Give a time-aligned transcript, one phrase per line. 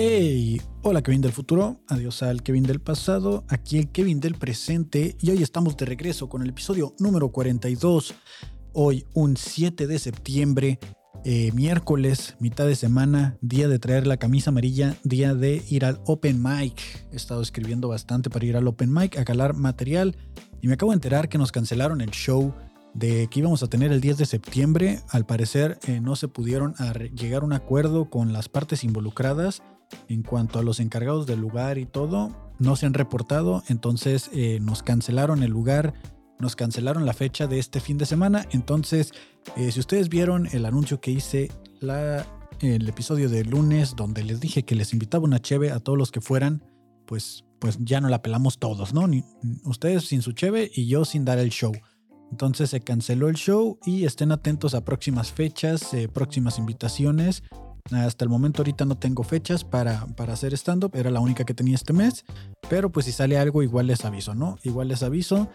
[0.00, 5.16] Hey, hola Kevin del futuro, adiós al Kevin del pasado, aquí el Kevin del presente
[5.20, 8.14] y hoy estamos de regreso con el episodio número 42.
[8.74, 10.78] Hoy un 7 de septiembre,
[11.24, 16.00] eh, miércoles, mitad de semana, día de traer la camisa amarilla, día de ir al
[16.06, 16.80] Open Mic.
[17.10, 20.16] He estado escribiendo bastante para ir al Open Mic a calar material
[20.62, 22.54] y me acabo de enterar que nos cancelaron el show
[22.94, 25.00] de que íbamos a tener el 10 de septiembre.
[25.10, 26.76] Al parecer eh, no se pudieron
[27.16, 29.60] llegar a un acuerdo con las partes involucradas
[30.08, 32.52] en cuanto a los encargados del lugar y todo.
[32.58, 35.94] No se han reportado, entonces eh, nos cancelaron el lugar,
[36.38, 38.46] nos cancelaron la fecha de este fin de semana.
[38.50, 39.12] Entonces,
[39.56, 41.50] eh, si ustedes vieron el anuncio que hice
[42.60, 46.10] el episodio de lunes donde les dije que les invitaba una cheve a todos los
[46.10, 46.64] que fueran,
[47.06, 49.08] pues, pues ya no la pelamos todos, ¿no?
[49.64, 51.72] Ustedes sin su cheve y yo sin dar el show.
[52.30, 57.42] Entonces se canceló el show y estén atentos a próximas fechas, eh, próximas invitaciones.
[57.90, 61.54] Hasta el momento ahorita no tengo fechas para, para hacer stand-up, era la única que
[61.54, 62.24] tenía este mes,
[62.68, 64.58] pero pues si sale algo igual les aviso, ¿no?
[64.62, 65.48] Igual les aviso.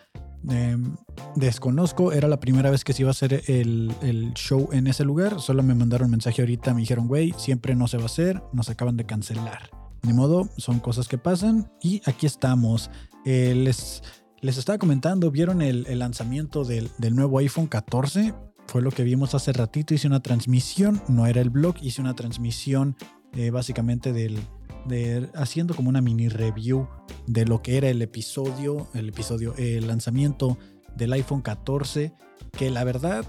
[0.49, 0.97] Em,
[1.35, 5.05] desconozco, era la primera vez que se iba a hacer el, el, show en ese
[5.05, 8.43] lugar, solo me mandaron mensaje ahorita, me dijeron, güey, siempre no se va a hacer,
[8.51, 9.69] nos acaban de cancelar.
[10.01, 12.91] Ni modo, son cosas que pasan y aquí estamos.
[13.25, 14.01] Eh, les
[14.43, 18.33] les estaba comentando, ¿vieron el, lanzamiento del, nuevo iPhone 14?
[18.67, 22.15] Fue lo que vimos hace ratito, hice una transmisión, no era el blog, hice una
[22.15, 22.95] transmisión
[23.33, 24.39] eh, básicamente del,
[24.85, 26.87] de, haciendo como una mini review
[27.27, 30.57] de lo que era el episodio, el episodio, el lanzamiento
[30.95, 32.13] del iPhone 14,
[32.51, 33.25] que la verdad,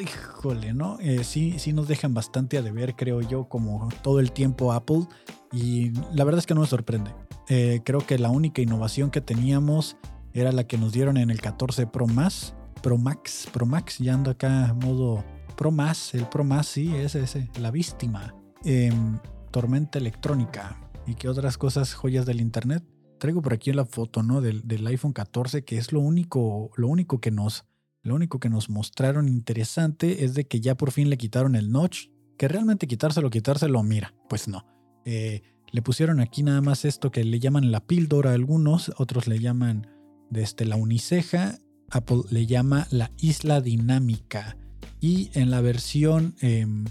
[0.00, 0.98] híjole, ¿no?
[1.00, 5.06] Eh, sí, sí nos dejan bastante a deber, creo yo, como todo el tiempo Apple,
[5.52, 7.14] y la verdad es que no me sorprende.
[7.48, 9.96] Eh, creo que la única innovación que teníamos
[10.32, 14.12] era la que nos dieron en el 14 Pro Más, Pro Max, Pro Max, ya
[14.12, 15.24] ando acá modo
[15.56, 18.34] Pro Más, el Pro Más, sí, ese, ese, la víctima.
[18.62, 19.18] Em,
[19.50, 22.84] tormenta electrónica y qué otras cosas, joyas del internet.
[23.18, 24.42] Traigo por aquí la foto, ¿no?
[24.42, 27.64] Del, del, iPhone 14, que es lo único, lo único que nos,
[28.02, 31.72] lo único que nos mostraron interesante es de que ya por fin le quitaron el
[31.72, 34.66] notch, que realmente quitárselo, quitárselo, mira, pues no.
[35.06, 35.40] Eh,
[35.72, 39.38] le pusieron aquí nada más esto que le llaman la píldora a algunos, otros le
[39.38, 39.86] llaman
[40.28, 41.60] desde la uniceja,
[41.94, 44.56] Apple le llama la isla dinámica.
[45.00, 46.84] Y en la versión, em,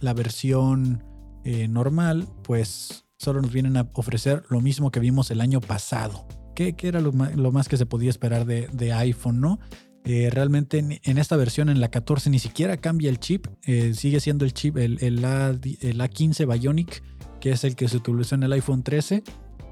[0.00, 1.04] la versión
[1.44, 6.26] eh, normal, pues solo nos vienen a ofrecer lo mismo que vimos el año pasado.
[6.54, 9.58] Que, era lo más, que se podía esperar de, iPhone, ¿no?
[10.04, 13.46] Eh, realmente en, esta versión, en la 14, ni siquiera cambia el chip.
[13.64, 17.02] Eh, sigue siendo el chip, el, A, el A15 Bionic,
[17.40, 19.22] que es el que se utilizó en el iPhone 13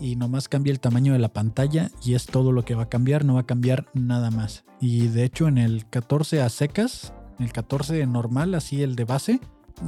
[0.01, 2.89] y nomás cambia el tamaño de la pantalla y es todo lo que va a
[2.89, 4.65] cambiar, no va a cambiar nada más.
[4.81, 9.41] Y de hecho en el 14 a secas, el 14 normal, así el de base,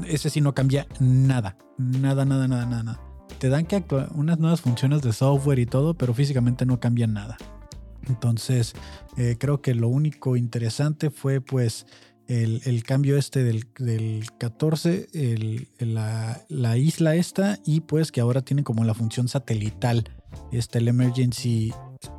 [0.06, 3.00] ese sí no cambia nada, nada, nada, nada, nada.
[3.38, 3.84] Te dan que
[4.14, 7.36] unas nuevas funciones de software y todo, pero físicamente no cambia nada.
[8.08, 8.74] Entonces,
[9.16, 11.86] eh, creo que lo único interesante fue pues
[12.28, 13.66] el, cambio este del,
[14.38, 15.08] 14,
[15.78, 20.10] la, isla esta, y pues que ahora tiene como la función satelital,
[20.52, 21.72] este, el Emergency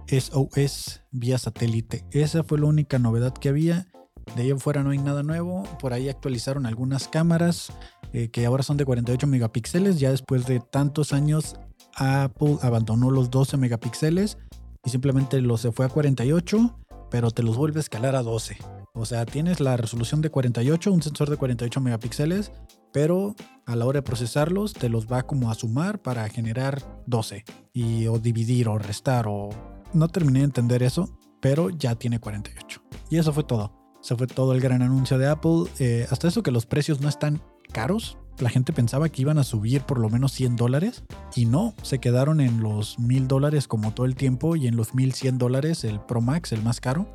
[0.08, 2.06] SOS vía satélite.
[2.12, 3.88] Esa fue la única novedad que había.
[4.36, 5.64] De ahí en fuera no hay nada nuevo.
[5.80, 7.72] Por ahí actualizaron algunas cámaras
[8.14, 10.00] eh, que ahora son de 48 megapíxeles.
[10.00, 11.56] Ya después de tantos años,
[11.96, 14.38] Apple abandonó los 12 megapíxeles
[14.86, 16.80] y simplemente los se fue a 48,
[17.10, 18.58] pero te los vuelve a escalar a 12.
[19.00, 22.52] O sea, tienes la resolución de 48, un sensor de 48 megapíxeles,
[22.92, 23.36] pero
[23.66, 28.08] a la hora de procesarlos te los va como a sumar para generar 12 y
[28.08, 29.50] o dividir o restar o
[29.94, 31.10] no terminé de entender eso,
[31.42, 32.82] pero ya tiene 48.
[33.10, 33.72] Y eso fue todo.
[34.02, 35.66] Se fue todo el gran anuncio de Apple.
[35.80, 38.18] Eh, hasta eso que los precios no están caros.
[38.40, 41.04] La gente pensaba que iban a subir por lo menos 100 dólares
[41.36, 44.94] y no, se quedaron en los 1000 dólares como todo el tiempo y en los
[44.94, 47.08] 1100 dólares el Pro Max, el más caro.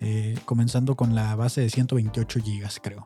[0.00, 3.04] Eh, comenzando con la base de 128 GB, creo.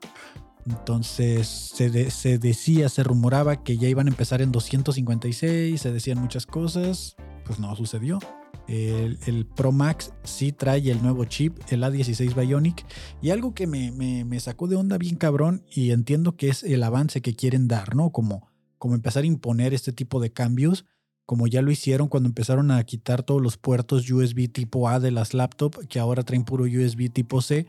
[0.66, 1.90] Entonces se,
[2.38, 7.58] decía, se rumoraba que ya iban a empezar en 256, se decían muchas cosas, pues
[7.58, 8.18] no sucedió.
[8.66, 12.86] El, Pro Max sí trae el nuevo chip, el A16 Bionic,
[13.20, 16.82] y algo que me, me, sacó de onda bien cabrón, y entiendo que es el
[16.82, 18.10] avance que quieren dar, ¿no?
[18.10, 20.86] Como, como empezar a imponer este tipo de cambios,
[21.26, 25.10] como ya lo hicieron cuando empezaron a quitar todos los puertos USB tipo A de
[25.10, 27.66] las laptops, que ahora traen puro USB tipo C.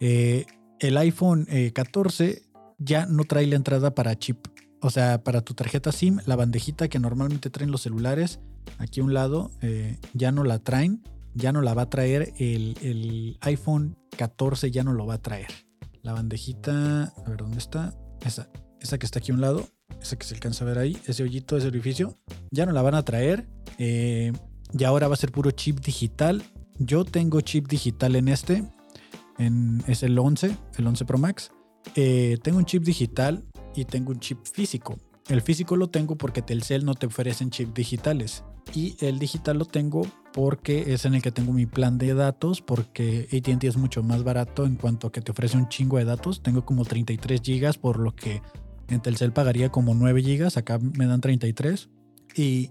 [0.00, 0.46] Eh,
[0.80, 2.42] el iPhone 14 eh,
[2.78, 4.46] ya no trae la entrada para chip.
[4.82, 8.40] O sea, para tu tarjeta SIM, la bandejita que normalmente traen los celulares,
[8.78, 11.02] aquí a un lado, eh, ya no la traen.
[11.34, 15.22] Ya no la va a traer el, el iPhone 14, ya no lo va a
[15.22, 15.48] traer.
[16.00, 17.94] La bandejita, a ver dónde está.
[18.24, 18.48] Esa,
[18.80, 19.68] esa que está aquí a un lado,
[20.00, 22.18] ese que se alcanza a ver ahí, ese hoyito, ese orificio,
[22.50, 23.48] ya no la van a traer.
[23.78, 24.32] Eh,
[24.72, 26.42] y ahora va a ser puro chip digital.
[26.78, 28.64] Yo tengo chip digital en este,
[29.38, 31.52] en, es el 11, el 11 Pro Max.
[31.94, 33.44] Eh, tengo un chip digital
[33.74, 34.98] y tengo un chip físico.
[35.28, 38.44] El físico lo tengo porque Telcel no te ofrecen chip digitales.
[38.74, 42.60] Y el digital lo tengo porque es en el que tengo mi plan de datos,
[42.60, 46.04] porque ATT es mucho más barato en cuanto a que te ofrece un chingo de
[46.04, 46.42] datos.
[46.42, 48.42] Tengo como 33 gigas, por lo que
[48.88, 51.88] en Telcel pagaría como 9 gigas, acá me dan 33.
[52.34, 52.70] Y,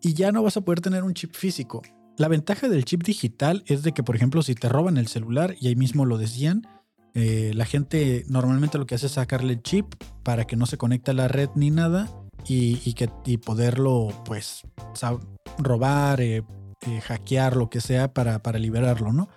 [0.00, 1.82] y ya no vas a poder tener un chip físico.
[2.16, 5.54] La ventaja del chip digital es de que, por ejemplo, si te roban el celular,
[5.60, 6.66] y ahí mismo lo decían,
[7.14, 10.76] eh, la gente normalmente lo que hace es sacarle el chip para que no se
[10.76, 12.10] conecte a la red ni nada
[12.46, 13.08] y, que,
[13.38, 14.62] poderlo, pues,
[15.58, 16.42] robar, eh,
[16.86, 19.28] eh, hackear, lo que sea para, para liberarlo, ¿no?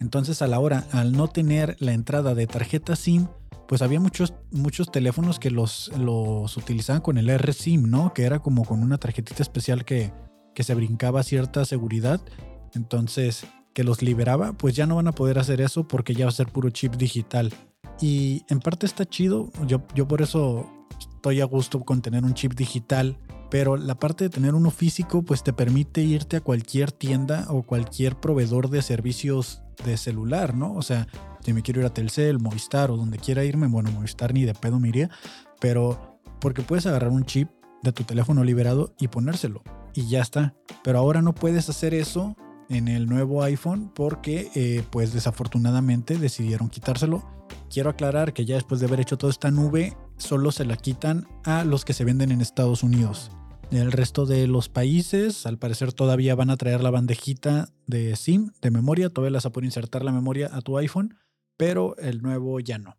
[0.00, 3.28] Entonces, a la hora, al no tener la entrada de tarjeta SIM,
[3.68, 8.14] pues había muchos, muchos teléfonos que los, los utilizaban con el RSIM, ¿no?
[8.14, 10.10] Que era como con una tarjetita especial que,
[10.54, 12.18] que se brincaba cierta seguridad.
[12.74, 16.30] Entonces, que los liberaba, pues ya no van a poder hacer eso porque ya va
[16.30, 17.52] a ser puro chip digital.
[18.00, 20.66] Y en parte está chido, yo, yo por eso
[20.98, 23.18] estoy a gusto con tener un chip digital,
[23.50, 27.62] pero la parte de tener uno físico pues te permite irte a cualquier tienda o
[27.62, 30.74] cualquier proveedor de servicios de celular, ¿no?
[30.74, 31.06] O sea,
[31.40, 34.54] si me quiero ir a Telcel, Movistar o donde quiera irme, bueno, Movistar ni de
[34.54, 35.10] pedo me iría,
[35.60, 37.48] pero porque puedes agarrar un chip
[37.82, 39.62] de tu teléfono liberado y ponérselo
[39.94, 40.54] y ya está.
[40.84, 42.36] Pero ahora no puedes hacer eso
[42.68, 47.24] en el nuevo iPhone porque eh, pues desafortunadamente decidieron quitárselo.
[47.70, 51.26] Quiero aclarar que ya después de haber hecho toda esta nube, solo se la quitan
[51.44, 53.30] a los que se venden en Estados Unidos.
[53.70, 58.52] El resto de los países, al parecer, todavía van a traer la bandejita de SIM,
[58.62, 59.10] de memoria.
[59.10, 61.16] Todavía las a poder insertar la memoria a tu iPhone,
[61.58, 62.96] pero el nuevo ya no.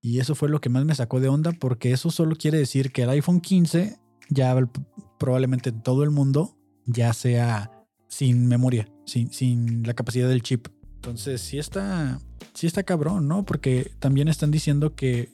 [0.00, 2.90] Y eso fue lo que más me sacó de onda, porque eso solo quiere decir
[2.90, 3.96] que el iPhone 15
[4.30, 4.56] ya
[5.18, 6.56] probablemente en todo el mundo
[6.86, 7.70] ya sea
[8.08, 10.68] sin memoria, sin, sin la capacidad del chip.
[10.96, 12.20] Entonces, sí está,
[12.52, 13.44] sí está cabrón, ¿no?
[13.44, 15.30] Porque también están diciendo que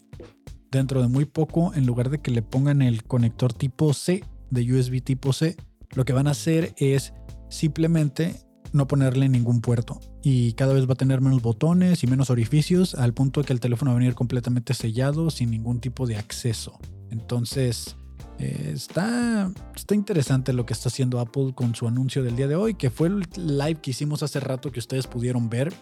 [0.70, 4.72] dentro de muy poco, en lugar de que le pongan el conector tipo C, de
[4.72, 5.56] USB tipo C,
[5.94, 7.12] lo que van a hacer es
[7.48, 8.36] simplemente
[8.72, 10.00] no ponerle ningún puerto.
[10.22, 13.52] Y cada vez va a tener menos botones y menos orificios, al punto de que
[13.52, 16.78] el teléfono va a venir completamente sellado, sin ningún tipo de acceso.
[17.10, 17.96] Entonces,
[18.38, 22.56] eh, está, está interesante lo que está haciendo Apple con su anuncio del día de
[22.56, 25.72] hoy, que fue el live que hicimos hace rato que ustedes pudieron ver.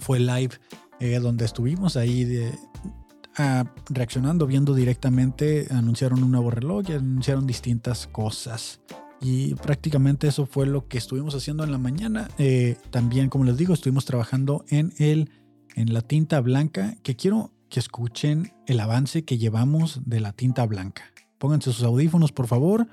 [0.00, 0.50] Fue live
[1.00, 2.52] eh, donde estuvimos ahí de,
[3.36, 8.80] Ah, reaccionando, viendo directamente, anunciaron un nuevo reloj y anunciaron distintas cosas.
[9.20, 12.28] Y prácticamente eso fue lo que estuvimos haciendo en la mañana.
[12.38, 15.30] Eh, también, como les digo, estuvimos trabajando en, el,
[15.74, 20.64] en la tinta blanca, que quiero que escuchen el avance que llevamos de la tinta
[20.66, 21.02] blanca.
[21.38, 22.86] Pónganse sus audífonos, por favor,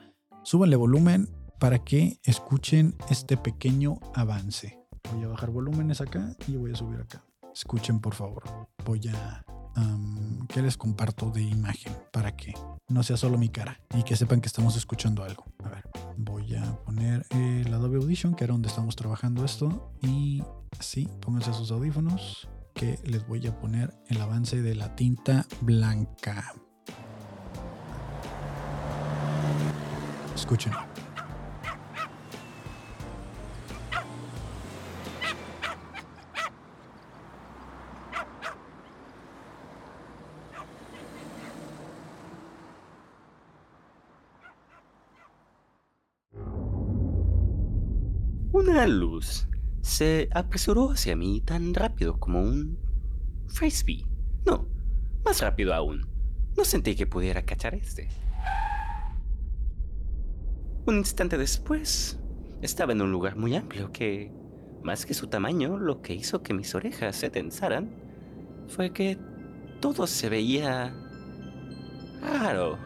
[0.44, 1.30] súbanle volumen
[1.60, 4.80] para que escuchen este pequeño avance.
[5.14, 7.24] Voy a bajar volúmenes acá y voy a subir acá.
[7.54, 8.44] Escuchen, por favor.
[8.86, 9.44] Voy a
[10.48, 12.54] ¿Qué les comparto de imagen para que
[12.90, 15.46] no sea solo mi cara y que sepan que estamos escuchando algo.
[15.64, 15.84] A ver,
[16.18, 19.94] voy a poner el Adobe Audition, que era donde estamos trabajando esto.
[20.02, 20.44] Y
[20.78, 26.54] así, pónganse sus audífonos, que les voy a poner el avance de la tinta blanca.
[30.36, 30.74] Escuchen.
[48.72, 49.50] Una luz
[49.82, 52.80] se apresuró hacia mí tan rápido como un
[53.50, 54.08] frisbee.
[54.46, 54.66] No,
[55.26, 56.08] más rápido aún.
[56.56, 58.08] No sentí que pudiera cachar este.
[60.86, 62.18] Un instante después,
[62.62, 64.32] estaba en un lugar muy amplio que,
[64.82, 67.94] más que su tamaño, lo que hizo que mis orejas se tensaran
[68.70, 69.18] fue que
[69.82, 70.96] todo se veía
[72.22, 72.78] raro,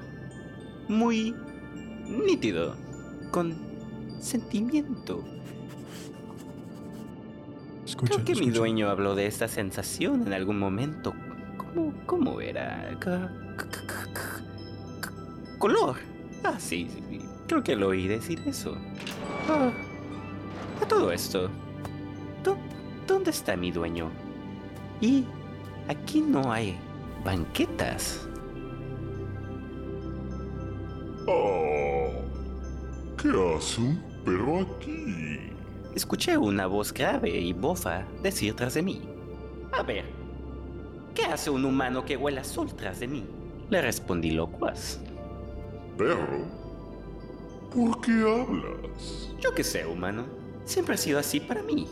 [0.89, 1.35] muy
[2.07, 2.75] nítido,
[3.29, 3.55] con
[4.19, 5.34] sentimiento.
[7.97, 11.13] Creo que mi dueño habló de esta sensación en algún momento.
[11.57, 12.97] ¿Cómo, cómo era?
[15.57, 15.95] color.
[16.43, 18.77] Ah, sí, sí, creo que lo oí decir eso.
[19.49, 19.71] Ah,
[20.81, 21.49] a todo esto,
[23.07, 24.11] ¿dónde está mi dueño?
[25.01, 25.25] Y
[25.87, 26.77] aquí no hay
[27.23, 28.27] banquetas.
[31.27, 32.11] Oh,
[33.17, 35.54] ¿qué hace un perro aquí?
[35.95, 39.01] Escuché una voz grave y bofa decir tras de mí.
[39.71, 40.05] A ver,
[41.13, 43.25] ¿qué hace un humano que huele azul tras de mí?
[43.69, 44.99] Le respondí locuaz.
[45.97, 46.45] perro?
[47.73, 49.29] ¿Por qué hablas?
[49.41, 50.25] Yo qué sé, humano.
[50.65, 51.87] Siempre ha sido así para mí.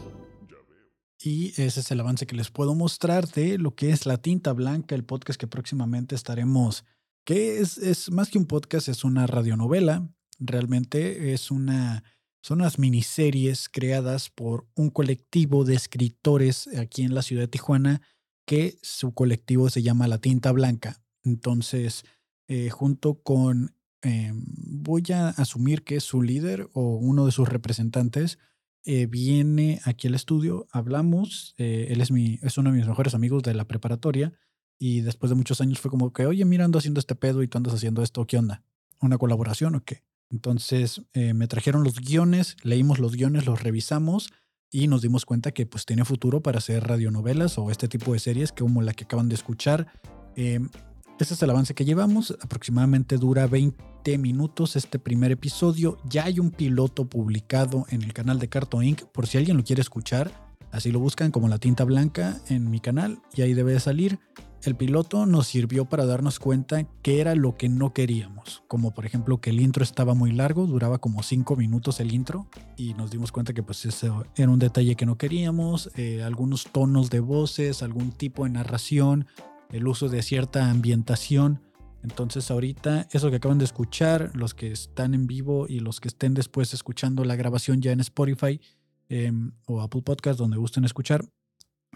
[1.19, 4.51] Y ese es el avance que les puedo mostrar de lo que es La Tinta
[4.51, 6.83] Blanca, el podcast que próximamente estaremos,
[7.25, 10.09] que es, es más que un podcast, es una radionovela.
[10.39, 12.03] Realmente es una,
[12.43, 18.01] son unas miniseries creadas por un colectivo de escritores aquí en la ciudad de Tijuana,
[18.45, 21.01] que su colectivo se llama La Tinta Blanca.
[21.23, 22.03] Entonces,
[22.49, 27.47] eh, junto con, eh, voy a asumir que es su líder o uno de sus
[27.47, 28.39] representantes,
[28.83, 33.41] eh, viene aquí al estudio, hablamos, él es, mi, es uno de mis mejores amigos
[33.43, 34.33] de la preparatoria
[34.77, 37.47] y después de muchos años fue como que, oye, mira, ando haciendo este pedo y
[37.47, 38.63] tú andas haciendo esto, ¿qué onda?
[38.99, 40.03] ¿Una colaboración o qué?
[40.29, 44.31] Entonces me trajeron los guiones, leímos los guiones, los revisamos
[44.71, 48.19] y nos dimos cuenta que pues tiene futuro para hacer radionovelas o este tipo de
[48.19, 49.87] series como la que acaban de escuchar.
[50.35, 52.35] Este es el avance que llevamos.
[52.41, 55.99] Aproximadamente dura 20 minutos este primer episodio.
[56.09, 59.03] Ya hay un piloto publicado en el canal de Carto Inc.
[59.03, 60.31] Por si alguien lo quiere escuchar.
[60.71, 64.19] Así lo buscan como la tinta blanca en mi canal y ahí debe de salir.
[64.63, 68.63] El piloto nos sirvió para darnos cuenta qué era lo que no queríamos.
[68.67, 72.47] Como por ejemplo que el intro estaba muy largo, duraba como 5 minutos el intro.
[72.77, 75.91] Y nos dimos cuenta que pues ese era un detalle que no queríamos.
[75.97, 79.27] Eh, algunos tonos de voces, algún tipo de narración
[79.73, 81.59] el uso de cierta ambientación.
[82.03, 86.09] Entonces ahorita eso que acaban de escuchar, los que están en vivo y los que
[86.09, 88.61] estén después escuchando la grabación ya en Spotify
[89.09, 91.25] em, o Apple Podcast, donde gusten escuchar,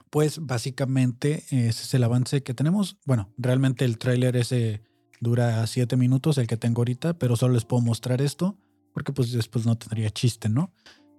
[0.10, 2.98] pues básicamente ese es el avance que tenemos.
[3.06, 4.82] Bueno, realmente el tráiler ese
[5.20, 8.58] dura 7 minutos, el que tengo ahorita, pero solo les puedo mostrar esto
[8.98, 10.74] porque pues después no tendría chiste, ¿no?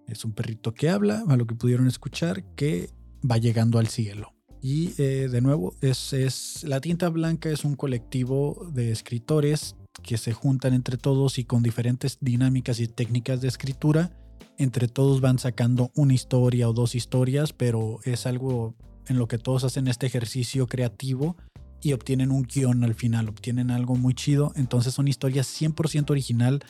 [0.09, 2.91] Es un perrito que habla, a lo que pudieron escuchar, que
[3.23, 4.35] va llegando al cielo.
[4.61, 10.19] Y eh, de nuevo, es, es, La Tinta Blanca es un colectivo de escritores que
[10.19, 14.11] se juntan entre todos y con diferentes dinámicas y técnicas de escritura.
[14.59, 18.75] Entre todos van sacando una historia o dos historias, pero es algo
[19.07, 21.37] en lo que todos hacen este ejercicio creativo
[21.81, 24.53] y obtienen un guion al final, obtienen algo muy chido.
[24.57, 26.61] Entonces son historias 100% original.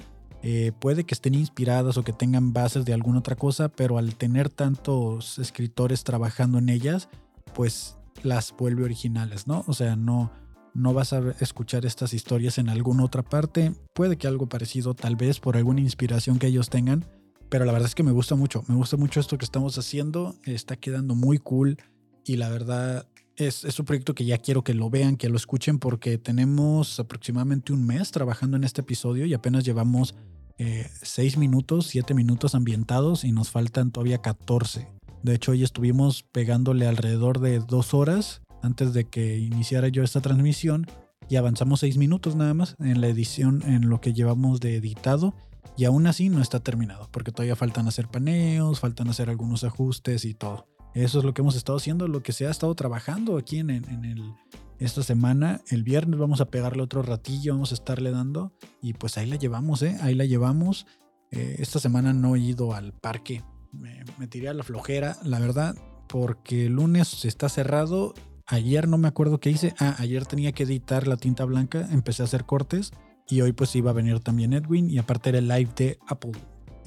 [0.43, 4.15] Eh, puede que estén inspiradas o que tengan bases de alguna otra cosa, pero al
[4.17, 7.09] tener tantos escritores trabajando en ellas,
[7.55, 9.65] pues las vuelve originales, ¿no?
[9.67, 10.31] O sea, no,
[10.75, 13.73] no vas a escuchar estas historias en alguna otra parte.
[13.95, 17.07] Puede que algo parecido, tal vez por alguna inspiración que ellos tengan,
[17.49, 18.65] pero la verdad es que me gusta mucho.
[18.69, 20.37] Me gusta mucho esto que estamos haciendo.
[20.45, 21.79] Está quedando muy cool
[22.25, 25.37] y la verdad es, es un proyecto que ya quiero que lo vean, que lo
[25.37, 30.15] escuchen, porque tenemos aproximadamente un mes trabajando en este episodio y apenas llevamos
[30.59, 34.89] eh, seis minutos, siete minutos ambientados y nos faltan todavía 14.
[35.23, 40.21] De hecho, hoy estuvimos pegándole alrededor de dos horas antes de que iniciara yo esta
[40.21, 40.87] transmisión
[41.29, 45.35] y avanzamos seis minutos nada más en la edición, en lo que llevamos de editado.
[45.77, 50.25] Y aún así no está terminado, porque todavía faltan hacer paneos, faltan hacer algunos ajustes
[50.25, 50.67] y todo.
[50.95, 53.71] Eso es lo que hemos estado haciendo, lo que se ha estado trabajando aquí en,
[53.71, 54.35] el,
[54.79, 55.61] esta semana.
[55.69, 58.53] El viernes vamos a pegarle otro ratillo, vamos a estarle dando.
[58.83, 59.97] Y pues ahí la llevamos, ¿eh?
[60.01, 60.87] Ahí la llevamos.
[61.31, 65.77] Eh, esta semana no he ido al parque me, tiré a la flojera, la verdad,
[66.09, 68.15] porque el lunes está cerrado.
[68.47, 69.75] Ayer no me acuerdo qué hice.
[69.79, 72.93] Ah, ayer tenía que editar la tinta blanca, empecé a hacer cortes
[73.29, 76.33] y hoy pues iba a venir también Edwin y aparte era el live de Apple,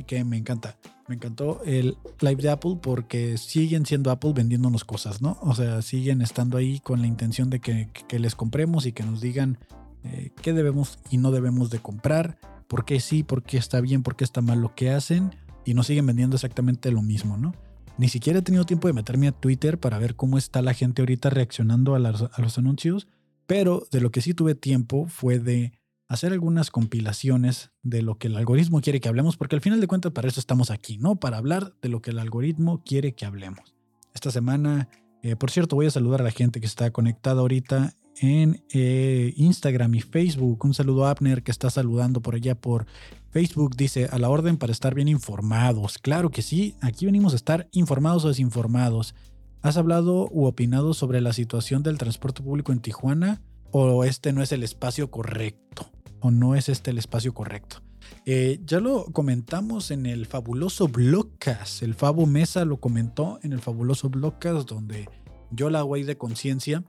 [0.06, 0.78] que me encanta.
[1.08, 5.38] Me encantó el live de Apple porque siguen siendo Apple vendiéndonos cosas, ¿no?
[5.42, 9.20] O sea, siguen estando ahí con la intención de que, les compremos y que nos
[9.20, 9.58] digan
[10.04, 14.04] eh, qué debemos y no debemos de comprar, por qué sí, por qué está bien,
[14.04, 17.54] por qué está mal lo que hacen y nos siguen vendiendo exactamente lo mismo, ¿no?
[17.98, 21.02] Ni siquiera he tenido tiempo de meterme a Twitter para ver cómo está la gente
[21.02, 23.08] ahorita reaccionando a, los anuncios,
[23.46, 25.74] pero de lo que sí tuve tiempo fue de
[26.12, 29.88] hacer algunas compilaciones de lo que el algoritmo quiere que hablemos, porque al final de
[29.88, 31.16] cuentas para eso estamos aquí, ¿no?
[31.16, 33.74] Para hablar de lo que el algoritmo quiere que hablemos.
[34.14, 34.90] Esta semana,
[35.24, 39.34] eh, por cierto, voy a saludar a la gente que está conectada ahorita en eh,
[39.38, 40.66] Instagram y Facebook.
[40.66, 42.88] Un saludo a Abner que está saludando por allá por
[43.30, 43.78] Facebook.
[43.78, 45.98] Dice, a la orden para estar bien informados.
[45.98, 49.16] Claro que sí, aquí venimos a estar informados o desinformados.
[49.62, 53.42] ¿Has hablado u opinado sobre la situación del transporte público en Tijuana?
[53.72, 55.90] ¿O este no es el espacio correcto?
[56.22, 57.82] ¿O no es este el espacio correcto?
[58.26, 61.84] Eh, ya lo comentamos en el fabuloso Blogcast.
[61.84, 65.10] El Fabo Mesa lo comentó en el fabuloso Blogcast donde
[65.52, 66.84] yo la ahí de conciencia.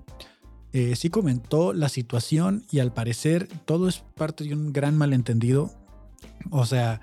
[0.72, 5.70] Eh, sí comentó la situación y al parecer todo es parte de un gran malentendido.
[6.50, 7.00] O sea,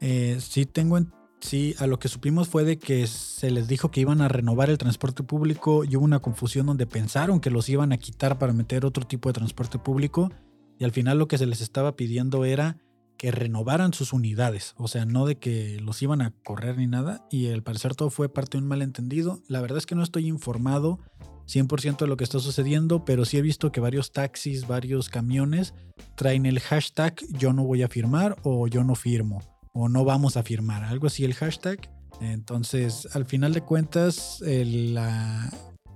[0.00, 0.98] eh, sí tengo
[1.40, 4.70] sí, a lo que supimos fue de que se les dijo que iban a renovar
[4.70, 8.52] el transporte público y hubo una confusión donde pensaron que los iban a quitar para
[8.52, 10.30] meter otro tipo de transporte público.
[10.82, 12.76] Y al final lo que se les estaba pidiendo era
[13.16, 17.24] que renovaran sus unidades, o sea, no de que los iban a correr ni nada,
[17.30, 19.38] y al parecer todo fue parte de un malentendido.
[19.46, 20.98] La verdad es que no estoy informado
[21.46, 25.72] 100% de lo que está sucediendo, pero sí he visto que varios taxis, varios camiones
[26.16, 29.38] traen el hashtag yo no voy a firmar o yo no firmo
[29.72, 31.92] o no vamos a firmar, algo así el hashtag.
[32.20, 35.48] Entonces, al final de cuentas, la,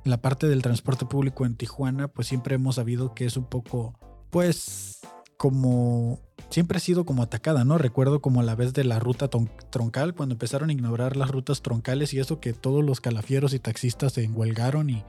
[0.04, 3.98] la parte del transporte público en Tijuana, pues siempre hemos sabido que es un poco,
[4.36, 5.00] pues,
[5.38, 7.78] como siempre ha sido como atacada, ¿no?
[7.78, 9.30] Recuerdo como a la vez de la ruta
[9.70, 13.60] troncal, cuando empezaron a ignorar las rutas troncales y eso que todos los calafieros y
[13.60, 15.02] taxistas se enhuelgaron y,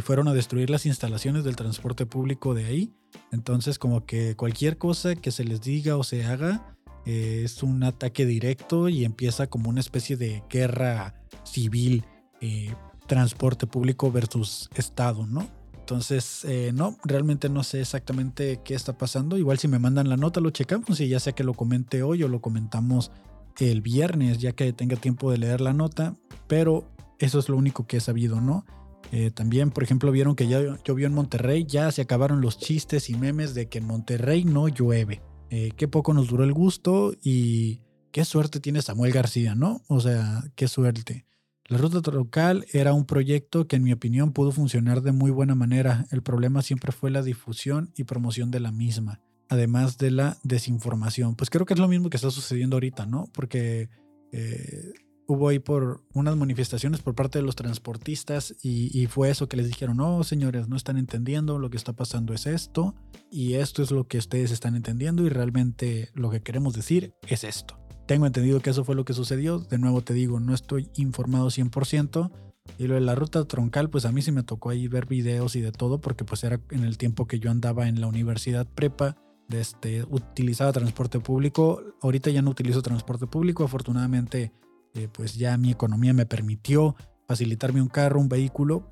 [0.00, 2.92] fueron a destruir las instalaciones del transporte público de ahí.
[3.30, 6.74] Entonces como que cualquier cosa que se les diga o se haga
[7.06, 12.04] eh, es un ataque directo y empieza como una especie de guerra civil,
[12.40, 12.74] eh,
[13.06, 15.61] transporte público versus Estado, ¿no?
[15.82, 19.36] Entonces, eh, no, realmente no sé exactamente qué está pasando.
[19.36, 22.22] Igual si me mandan la nota lo checamos y ya sea que lo comente hoy
[22.22, 23.10] o lo comentamos
[23.58, 26.14] el viernes, ya que tenga tiempo de leer la nota.
[26.46, 26.84] Pero
[27.18, 28.64] eso es lo único que he sabido, ¿no?
[29.10, 33.10] Eh, también, por ejemplo, vieron que ya llovió en Monterrey, ya se acabaron los chistes
[33.10, 35.20] y memes de que en Monterrey no llueve.
[35.50, 37.80] Eh, qué poco nos duró el gusto y
[38.12, 39.82] qué suerte tiene Samuel García, ¿no?
[39.88, 41.26] O sea, qué suerte.
[41.72, 45.54] La ruta troncal era un proyecto que en mi opinión pudo funcionar de muy buena
[45.54, 46.04] manera.
[46.10, 51.34] El problema siempre fue la difusión y promoción de la misma, además de la desinformación.
[51.34, 53.24] Pues creo que es lo mismo que está sucediendo ahorita, ¿no?
[53.32, 53.88] Porque
[54.32, 54.92] eh,
[55.26, 59.66] hubo ahí por unas manifestaciones por parte de los transportistas y, fue eso que les
[59.66, 62.94] dijeron, no, señores, no están entendiendo, lo que está pasando es esto
[63.30, 67.44] y esto es lo que ustedes están entendiendo y realmente lo que queremos decir es
[67.44, 67.81] esto.
[68.12, 69.58] Tengo entendido que eso fue lo que sucedió.
[69.58, 72.30] De nuevo te digo, no estoy informado 100%.
[72.76, 75.56] Y lo de la ruta troncal, pues a mí sí me tocó ahí ver videos
[75.56, 78.66] y de todo, porque pues era en el tiempo que yo andaba en la universidad
[78.66, 79.16] prepa,
[79.48, 81.82] este, utilizaba transporte público.
[82.02, 84.52] Ahorita ya no utilizo transporte público, afortunadamente
[84.92, 86.94] eh, pues ya mi economía me permitió
[87.26, 88.90] facilitarme un carro, un vehículo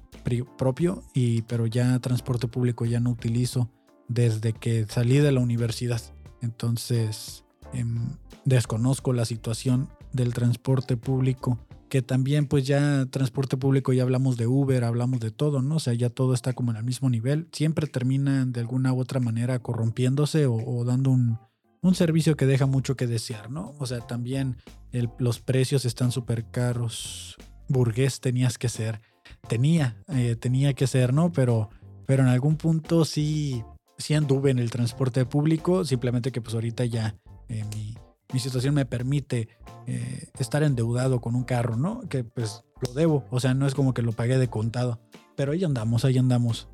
[0.57, 3.71] propio, y, pero ya transporte público ya no utilizo
[4.09, 6.01] desde que salí de la universidad.
[6.41, 14.03] Entonces, Em, desconozco la situación del transporte público, que también pues ya transporte público ya
[14.03, 15.77] hablamos de Uber, hablamos de todo, ¿no?
[15.77, 19.01] O sea, ya todo está como en el mismo nivel, siempre terminan de alguna u
[19.01, 21.39] otra manera corrompiéndose o, dando un,
[21.95, 23.75] servicio que deja mucho que desear, ¿no?
[23.79, 24.57] O sea, también
[25.19, 27.37] los precios están súper caros.
[27.69, 29.01] Burgués tenías que ser,
[29.49, 31.33] tenía, eh, tenía que ser, ¿no?
[31.33, 31.71] Pero,
[32.07, 33.63] pero en algún punto sí,
[33.97, 37.17] sí anduve en el transporte público, simplemente que pues ahorita ya
[37.51, 39.49] eh, mi, situación me permite
[39.89, 42.09] eh, estar endeudado con un carro, ¿no?
[42.09, 45.01] Que pues lo debo, o sea, no es como que lo pagué de contado,
[45.37, 46.69] pero ahí andamos, ahí andamos.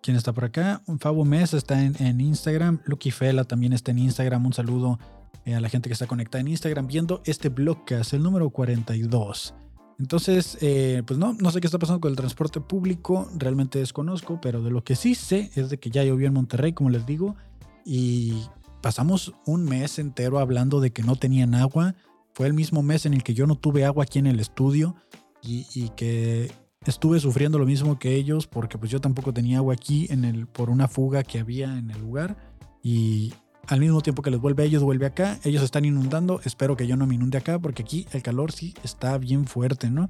[0.00, 0.82] ¿Quién está por acá?
[1.00, 4.98] Fabo Mesa está en, Instagram, Lucky Fela también está en Instagram, un saludo
[5.44, 7.52] eh, a la gente que está conectada en Instagram viendo este
[7.88, 9.54] es el número 42.
[9.98, 10.58] Entonces,
[11.06, 14.70] pues no, no sé qué está pasando con el transporte público, realmente desconozco, pero de
[14.70, 17.36] lo que sí sé es de que ya llovió en Monterrey, como les digo,
[17.84, 18.42] y
[18.82, 21.94] pasamos un mes entero hablando de que no tenían agua.
[22.34, 24.96] Fue el mismo mes en el que yo no tuve agua aquí en el estudio
[25.42, 26.50] y, que
[26.84, 30.46] estuve sufriendo lo mismo que ellos porque pues yo tampoco tenía agua aquí en el,
[30.46, 32.36] por una fuga que había en el lugar
[32.82, 33.32] y
[33.68, 35.38] al mismo tiempo que les vuelve a ellos, vuelve acá.
[35.44, 36.40] Ellos están inundando.
[36.44, 39.90] Espero que yo no me inunde acá porque aquí el calor sí está bien fuerte,
[39.90, 40.08] ¿no?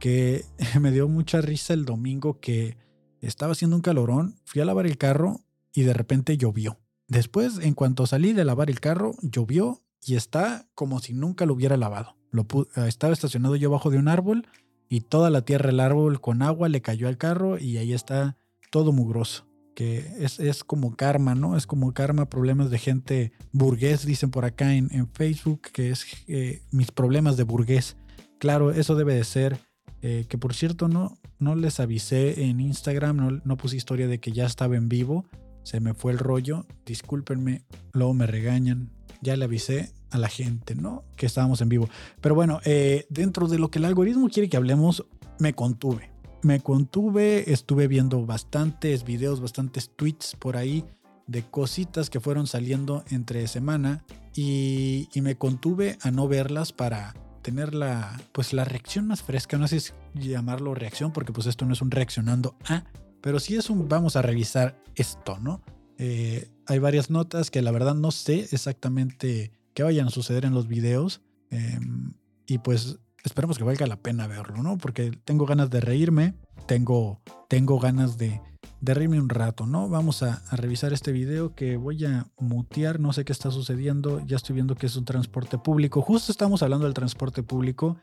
[0.00, 0.44] Que
[0.80, 2.78] me dio mucha risa el domingo que
[3.20, 4.36] estaba haciendo un calorón.
[4.44, 5.40] Fui a lavar el carro
[5.72, 6.78] y de repente llovió.
[7.08, 11.54] Después, en cuanto salí de lavar el carro, llovió y está como si nunca lo
[11.54, 12.16] hubiera lavado.
[12.30, 14.46] Lo eh, estaba estacionado yo abajo de un árbol
[14.88, 18.36] y toda la tierra del árbol con agua le cayó al carro y ahí está
[18.70, 19.46] todo mugroso.
[19.74, 21.56] Que es, como karma, ¿no?
[21.56, 26.62] Es como karma, problemas de gente burgués, dicen por acá en, Facebook, que es eh,
[26.70, 27.96] mis problemas de burgués.
[28.38, 29.58] Claro, eso debe de ser.
[30.00, 34.20] Eh, que por cierto, no, no les avisé en Instagram, no, no puse historia de
[34.20, 35.26] que ya estaba en vivo
[35.64, 40.76] se me fue el rollo, discúlpenme, luego me regañan, ya le avisé a la gente,
[40.76, 41.02] ¿no?
[41.16, 41.88] Que estábamos en vivo.
[42.20, 45.04] Pero bueno, eh, dentro de lo que el algoritmo quiere que hablemos,
[45.40, 46.10] me contuve.
[46.42, 50.84] Me contuve, estuve viendo bastantes videos, bastantes tweets por ahí
[51.26, 57.14] de cositas que fueron saliendo entre semana y, y me contuve a no verlas para
[57.44, 61.66] tener la, pues la reacción más fresca, no sé si llamarlo reacción porque pues esto
[61.66, 62.84] no es un reaccionando a,
[63.24, 65.62] pero sí es un vamos a revisar esto, ¿no?
[65.96, 70.52] Eh, hay varias notas que la verdad no sé exactamente qué vayan a suceder en
[70.52, 71.22] los videos.
[71.48, 72.12] Em,
[72.46, 74.76] y pues esperemos que valga la pena verlo, ¿no?
[74.76, 76.34] Porque tengo ganas de reírme,
[76.66, 78.42] tengo, tengo ganas de,
[78.82, 79.88] de reírme un rato, ¿no?
[79.88, 84.20] Vamos a, a, revisar este video que voy a mutear, no sé qué está sucediendo,
[84.26, 87.96] ya estoy viendo que es un transporte público, justo estamos hablando del transporte público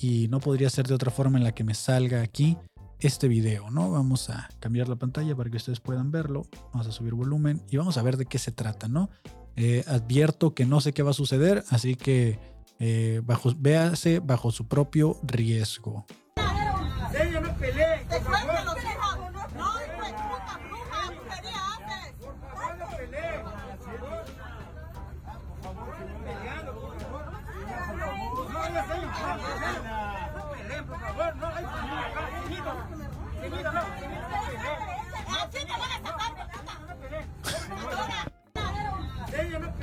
[0.00, 2.56] y no podría ser de otra forma en la que me salga aquí
[3.00, 3.90] este video, ¿no?
[3.90, 7.76] Vamos a cambiar la pantalla para que ustedes puedan verlo, vamos a subir volumen y
[7.76, 9.10] vamos a ver de qué se trata, ¿no?
[9.56, 12.38] Eh, advierto que no sé qué va a suceder, así que
[12.78, 16.06] eh, bajo, véase bajo su propio riesgo.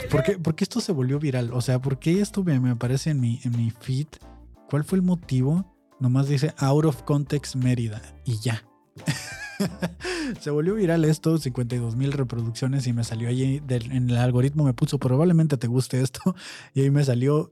[0.10, 1.52] ¿Por qué, ¿Por qué, esto se volvió viral?
[1.54, 4.08] O sea, ¿por qué esto me, aparece en mi, en mi feed?
[4.70, 5.76] ¿Cuál fue el motivo?
[6.00, 8.64] Nomás dice Out of Context Mérida y ya.
[10.40, 14.74] se volvió viral esto, 52 mil reproducciones y me salió ahí en el algoritmo me
[14.74, 16.36] puso probablemente te guste esto
[16.74, 17.52] y ahí me salió.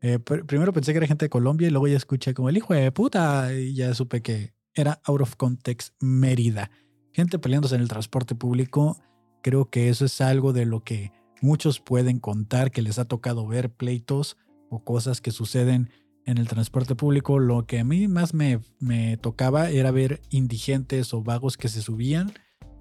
[0.00, 2.74] Eh, primero pensé que era gente de Colombia y luego ya escuché como el hijo
[2.74, 6.70] de puta y ya supe que era Out of Context Mérida.
[7.12, 8.98] Gente peleándose en el transporte público,
[9.42, 13.46] creo que eso es algo de lo que muchos pueden contar que les ha tocado
[13.46, 14.36] ver pleitos
[14.70, 15.90] o cosas que suceden
[16.26, 17.38] en el transporte público.
[17.38, 21.82] Lo que a mí más me, me tocaba era ver indigentes o vagos que se
[21.82, 22.32] subían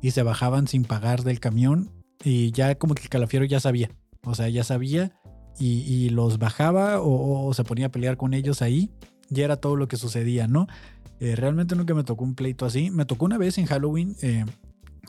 [0.02, 1.92] y se bajaban sin pagar del camión
[2.24, 3.90] y ya como que el calafiero ya sabía,
[4.24, 5.20] o sea, ya sabía
[5.60, 8.92] y, los bajaba o, se ponía a pelear con ellos ahí.
[9.30, 10.68] Ya era todo lo que sucedía, ¿no?
[11.20, 12.92] Eh, realmente nunca me tocó un pleito así.
[12.92, 14.46] Me tocó una vez en Halloween, eh,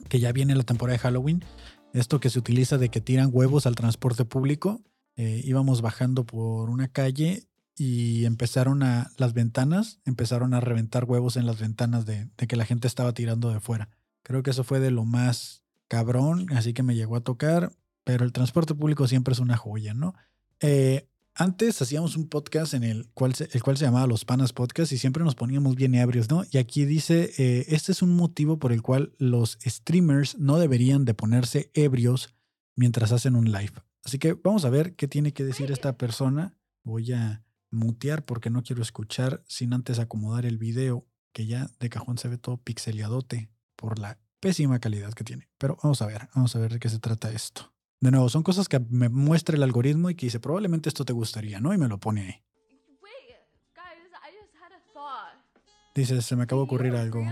[0.09, 1.45] que ya viene la temporada de Halloween,
[1.93, 4.83] esto que se utiliza de que tiran huevos al transporte público.
[5.17, 11.37] Eh, íbamos bajando por una calle y empezaron a las ventanas, empezaron a reventar huevos
[11.37, 13.89] en las ventanas de, que la gente estaba tirando de fuera.
[14.23, 17.73] Creo que eso fue de lo más cabrón, así que me llegó a tocar,
[18.05, 20.15] pero el transporte público siempre es una joya, ¿no?
[20.61, 24.53] Eh, antes hacíamos un podcast en el cual, se, el cual se llamaba Los Panas
[24.53, 26.45] Podcast y siempre nos poníamos bien ebrios, ¿no?
[26.51, 31.05] Y aquí dice, eh, este es un motivo por el cual los streamers no deberían
[31.05, 32.35] de ponerse ebrios
[32.75, 33.75] mientras hacen un live.
[34.05, 36.57] Así que vamos a ver qué tiene que decir esta persona.
[36.83, 41.89] Voy a mutear porque no quiero escuchar sin antes acomodar el video, que ya de
[41.89, 45.49] cajón se ve todo pixeliadote por la pésima calidad que tiene.
[45.57, 47.73] Pero vamos a ver, vamos a ver de qué se trata esto.
[48.01, 51.13] De nuevo, son cosas que me muestra el algoritmo y que dice, probablemente esto te
[51.13, 51.75] gustaría, ¿no?
[51.75, 52.43] Y me lo pone ahí.
[55.95, 57.25] Dice, se me acaba de ocurrir algo.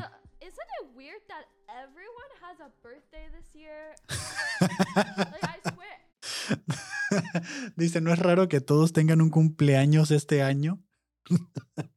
[7.77, 10.83] Dice, ¿no es raro que todos tengan un cumpleaños este año?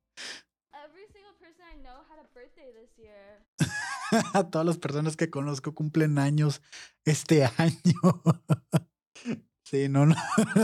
[4.52, 6.62] Todas las personas que conozco cumplen años
[7.06, 8.24] este año.
[9.64, 10.16] sí, no, no,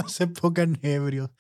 [0.07, 1.31] se pongan ebrios.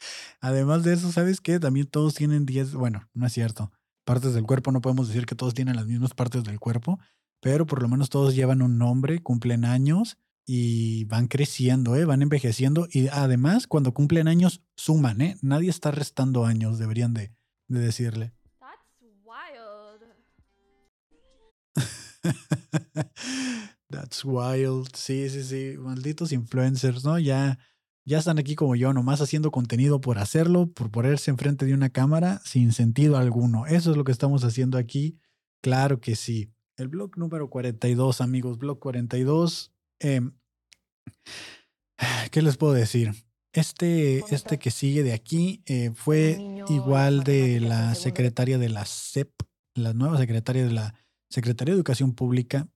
[0.41, 1.59] Además de eso, ¿sabes qué?
[1.59, 3.71] También todos tienen 10, bueno, no es cierto.
[4.05, 6.99] Partes del cuerpo, no podemos decir que todos tienen las mismas partes del cuerpo,
[7.41, 12.05] pero por lo menos todos llevan un nombre, cumplen años y van creciendo, ¿eh?
[12.05, 15.37] van envejeciendo y además cuando cumplen años suman, ¿eh?
[15.41, 17.33] nadie está restando años, deberían de,
[17.67, 18.33] de decirle.
[23.89, 24.89] That's wild.
[24.95, 25.75] Sí, sí, sí.
[25.77, 27.19] Malditos influencers, ¿no?
[27.19, 27.59] Ya,
[28.05, 31.89] ya están aquí como yo, nomás haciendo contenido por hacerlo, por ponerse enfrente de una
[31.89, 33.65] cámara sin sentido alguno.
[33.65, 35.17] Eso es lo que estamos haciendo aquí.
[35.61, 36.51] Claro que sí.
[36.77, 38.57] El blog número 42, amigos.
[38.57, 39.71] Blog 42.
[39.99, 40.33] Em,
[42.31, 43.13] ¿Qué les puedo decir?
[43.53, 49.31] Este, este que sigue de aquí eh, fue igual de la secretaria de la CEP,
[49.75, 50.93] la nueva secretaria de la
[51.35, 52.69] Secretaría de Educación Pública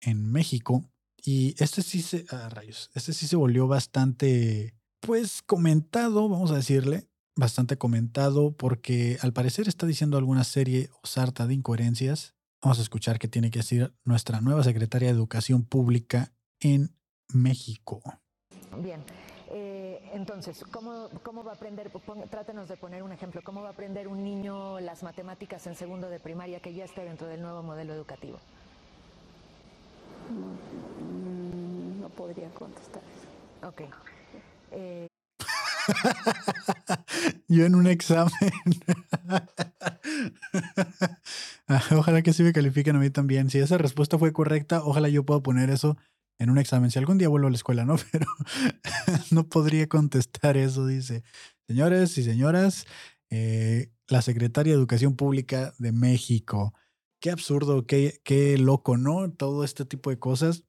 [0.00, 0.88] en México.
[1.20, 6.56] Y este sí se, ah, rayos, este sí se volvió bastante, pues comentado, vamos a
[6.56, 12.34] decirle, bastante comentado porque al parecer está diciendo alguna serie o sarta de incoherencias.
[12.62, 16.94] Vamos a escuchar qué tiene que decir nuestra nueva secretaria de Educación Pública en
[17.32, 18.00] México.
[18.80, 19.02] Bien,
[19.50, 21.90] eh, entonces, ¿cómo, ¿cómo, va a aprender?
[22.30, 23.42] trátenos de poner un ejemplo.
[23.44, 27.04] ¿Cómo va a aprender un niño las matemáticas en segundo de primaria que ya esté
[27.04, 28.38] dentro del nuevo modelo educativo?
[30.30, 33.68] No, no podría contestar eso.
[33.68, 33.82] Ok.
[34.72, 35.08] Eh...
[37.48, 38.32] Yo en un examen.
[41.96, 43.50] ojalá que sí me califiquen a mí también.
[43.50, 45.96] Si esa respuesta fue correcta, ojalá yo pueda poner eso
[46.38, 46.90] en un examen.
[46.90, 47.96] Si algún día vuelvo a la escuela, ¿no?
[48.12, 48.26] Pero
[49.30, 51.22] no podría contestar eso, dice.
[51.66, 52.86] Señores y señoras,
[53.30, 56.74] eh, la secretaria de Educación Pública de México.
[57.20, 59.30] qué absurdo, qué, qué loco, ¿no?
[59.32, 60.64] Todo este tipo de cosas.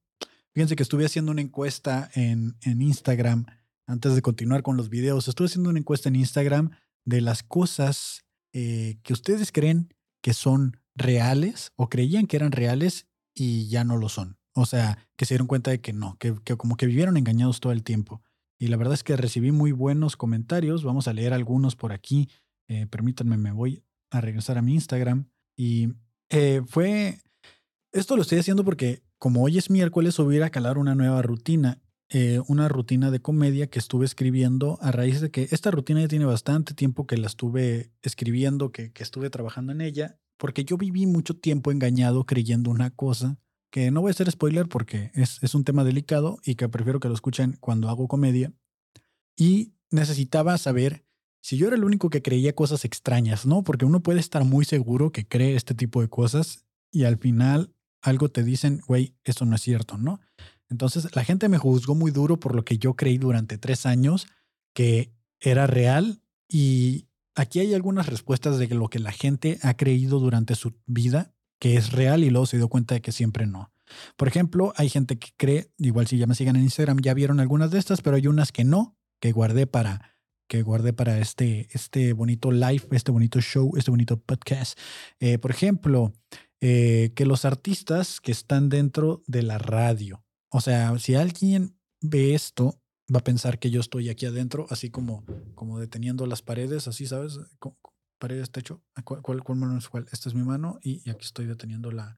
[0.54, 3.46] Fíjense que estuve haciendo una encuesta en, en Instagram
[3.88, 5.28] antes de continuar con los videos.
[5.28, 6.72] Estuve haciendo una encuesta en Instagram
[7.04, 13.06] de las cosas eh, que ustedes creen que son reales o creían que eran reales
[13.34, 14.38] y ya no lo son.
[14.56, 17.60] O sea, que se dieron cuenta de que no, que, que como que vivieron engañados
[17.60, 18.22] todo el tiempo.
[18.58, 20.84] Y la verdad es que recibí muy buenos comentarios.
[20.84, 22.30] Vamos a leer algunos por aquí.
[22.68, 25.30] Eh, permítanme, me voy a regresar a mi Instagram.
[25.58, 25.90] Y
[26.30, 27.20] eh, fue,
[27.92, 31.82] esto lo estoy haciendo porque como hoy es miércoles, voy a calar una nueva rutina.
[32.10, 36.08] Eh, una rutina de comedia que estuve escribiendo a raíz de que esta rutina ya
[36.08, 40.78] tiene bastante tiempo que la estuve escribiendo, que, que estuve trabajando en ella, porque yo
[40.78, 43.40] viví mucho tiempo engañado creyendo una cosa
[43.76, 47.02] que no voy a hacer spoiler porque es, es un tema delicado y que prefiero
[47.02, 48.54] que lo escuchen cuando hago comedia.
[49.36, 51.06] Y necesitaba saber
[51.42, 53.66] si yo era el único que creía cosas extrañas, ¿no?
[53.66, 57.76] Porque uno puede estar muy seguro que cree este tipo de cosas y al final
[58.02, 60.22] algo te dicen, güey, esto no es cierto, ¿no?
[60.70, 64.26] Entonces la gente me juzgó muy duro por lo que yo creí durante tres años
[64.74, 65.12] que
[65.42, 70.56] era real y aquí hay algunas respuestas de lo que la gente ha creído durante
[70.56, 73.72] su vida que es real y luego se dio cuenta de que siempre no.
[74.18, 77.40] Por ejemplo, hay gente que cree, igual si ya me sigan en Instagram, ya vieron
[77.40, 80.16] algunas de estas, pero hay unas que no, que guardé para
[80.48, 84.78] que guardé para este, este bonito live, este bonito show, este bonito podcast.
[85.20, 86.14] Eh, por ejemplo,
[86.62, 92.36] eh, que los artistas que están dentro de la radio, o sea, si alguien ve
[92.36, 92.80] esto,
[93.14, 97.06] va a pensar que yo estoy aquí adentro, así como, como deteniendo las paredes, así,
[97.08, 97.40] ¿sabes?
[98.18, 98.82] Paredes, techo.
[99.04, 100.08] ¿Cuál, cuál, mano es cuál?
[100.12, 102.18] Esta es mi mano y, aquí estoy deteniendo la...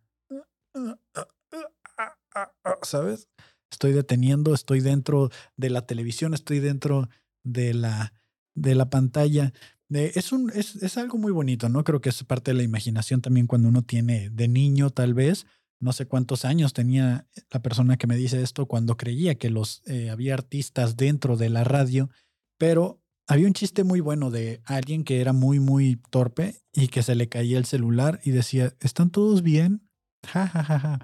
[2.84, 3.28] ¿Sabes?
[3.72, 7.10] Estoy deteniendo, estoy dentro de la televisión, estoy dentro
[7.44, 8.14] de la,
[8.56, 9.54] de la pantalla.
[9.90, 11.84] es, un, es, es, algo muy bonito, ¿no?
[11.84, 15.48] Creo que es parte de la imaginación también cuando uno tiene de niño, tal vez.
[15.80, 19.84] No sé cuántos años tenía la persona que me dice esto cuando creía que los
[19.86, 22.10] eh, había artistas dentro de la radio,
[22.58, 27.04] pero había un chiste muy bueno de alguien que era muy, muy torpe y que
[27.04, 29.84] se le caía el celular y decía, ¿están todos bien?
[30.28, 31.00] Ja, ja, ja, ja.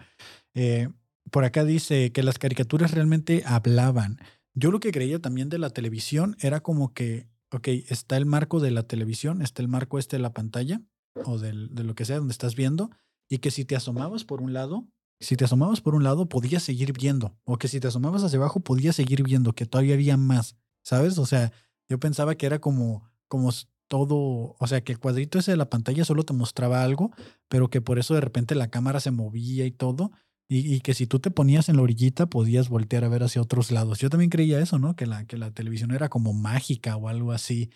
[0.54, 0.90] Eh,
[1.32, 4.20] por acá dice que las caricaturas realmente hablaban.
[4.54, 8.60] Yo lo que creía también de la televisión era como que, ok, está el marco
[8.60, 10.82] de la televisión, está el marco este de la pantalla
[11.26, 12.90] o del, de lo que sea donde estás viendo,
[13.30, 14.88] y que si te asomabas por un lado,
[15.20, 18.40] si te asomabas por un lado, podías seguir viendo, o que si te asomabas hacia
[18.40, 21.18] abajo, podías seguir viendo, que todavía había más, ¿sabes?
[21.18, 21.52] O sea,
[21.94, 23.52] yo pensaba que era como, como
[23.88, 27.12] todo, o sea, que el cuadrito ese de la pantalla solo te mostraba algo,
[27.50, 30.10] pero que por eso de repente la cámara se movía y todo,
[30.50, 33.70] y, que si tú te ponías en la orillita podías voltear a ver hacia otros
[33.70, 34.00] lados.
[34.00, 34.96] Yo también creía eso, ¿no?
[34.96, 37.70] Que la, que la televisión era como mágica o algo así.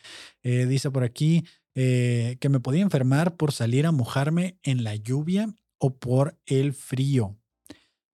[0.44, 4.96] Eh, dice por aquí eh, que me podía enfermar por salir a mojarme en la
[4.96, 7.38] lluvia o por el frío.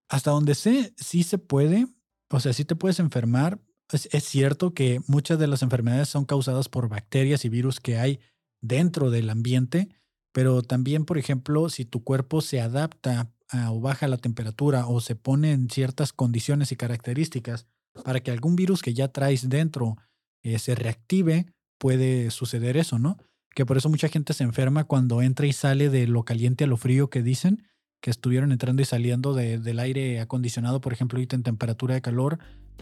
[0.08, 1.86] Hasta donde sé, sí se puede,
[2.30, 3.58] o sea, sí te puedes enfermar.
[3.94, 8.20] Es, cierto que muchas de las enfermedades son causadas por bacterias y virus que hay
[8.60, 9.88] dentro del ambiente,
[10.32, 13.30] pero también, por ejemplo, si tu cuerpo se adapta
[13.70, 17.66] o baja la temperatura o se pone en ciertas condiciones y características
[18.04, 19.96] para que algún virus que ya traes dentro
[20.42, 21.46] eh, se reactive,
[21.78, 23.18] puede suceder eso, ¿no?
[23.54, 26.66] Que por eso mucha gente se enferma cuando entra y sale de lo caliente a
[26.66, 27.64] lo frío que dicen,
[28.00, 32.38] que estuvieron entrando y saliendo del aire acondicionado, por ejemplo, ahorita en temperatura de calor,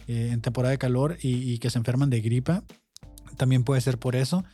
[0.07, 2.65] eh, en temporada de calor, y, que se enferman de gripa.
[3.37, 4.45] También puede ser por eso,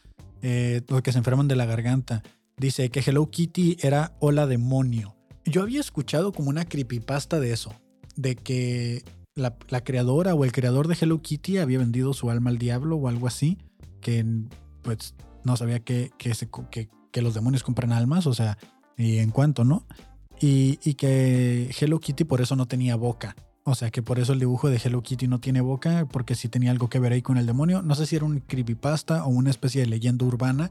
[0.42, 2.22] eh, o que se enferman de la garganta.
[2.56, 7.72] Dice que Hello Kitty era hola demonio yo había escuchado como una creepypasta de eso,
[8.16, 12.58] de que la, creadora o el creador de Hello Kitty había vendido su alma al
[12.58, 13.58] diablo o algo así,
[14.00, 14.24] que
[14.82, 16.32] pues no sabía que, que,
[16.70, 18.58] que, los demonios compran almas, o sea,
[18.96, 19.86] y en cuanto, ¿no?
[20.40, 23.34] Y, y, que Hello Kitty por eso no tenía boca.
[23.68, 26.48] O sea, que por eso el dibujo de Hello Kitty no tiene boca, porque sí
[26.48, 27.82] tenía algo que ver ahí con el demonio.
[27.82, 30.70] No sé si era un creepypasta o una especie de leyenda urbana,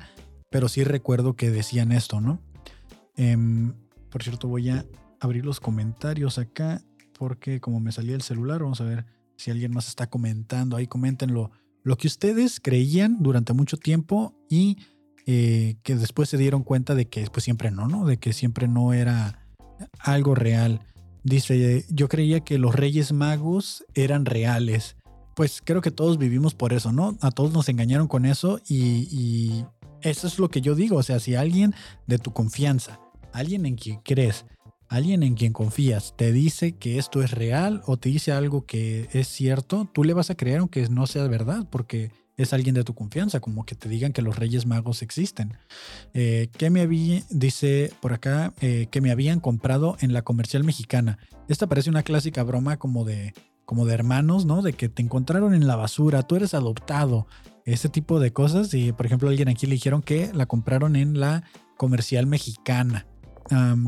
[0.50, 2.40] pero sí recuerdo que decían esto, ¿no?
[3.16, 3.38] Eh,
[4.10, 4.86] por cierto, voy a
[5.20, 6.82] abrir los comentarios acá
[7.18, 9.06] porque como me salía el celular, vamos a ver
[9.36, 10.76] si alguien más está comentando.
[10.76, 11.52] Ahí comenten lo,
[11.98, 14.78] que ustedes creían durante mucho tiempo y
[15.26, 18.06] eh, que después se dieron cuenta de que pues siempre no, ¿no?
[18.06, 19.48] De que siempre no era
[20.00, 20.82] algo real.
[21.28, 24.96] Dice, yo creía que los Reyes Magos eran reales.
[25.36, 27.18] Pues creo que todos vivimos por eso, ¿no?
[27.22, 29.66] A todos nos engañaron con eso y, y
[30.02, 30.96] eso es lo que yo digo.
[30.98, 31.76] O sea, si alguien
[32.08, 33.00] de tu confianza
[33.38, 34.46] alguien en quien crees,
[34.88, 39.10] alguien en quien confías, te dice que esto es real o te dice algo que
[39.14, 42.84] es cierto, tú le vas a creer aunque no sea verdad, porque es alguien de
[42.84, 45.58] tu confianza, como que te digan que los Reyes Magos existen.
[46.14, 50.64] Eh, que me había, dice por acá, eh, que me habían comprado en la comercial
[50.64, 51.18] mexicana.
[51.48, 53.34] Esta parece una clásica broma como de,
[53.66, 54.62] como de hermanos, ¿no?
[54.62, 57.28] De que te encontraron en la basura, tú eres adoptado,
[57.66, 58.74] ese tipo de cosas.
[58.76, 61.44] Y por ejemplo, alguien aquí le dijeron que la compraron en la
[61.76, 63.08] comercial mexicana.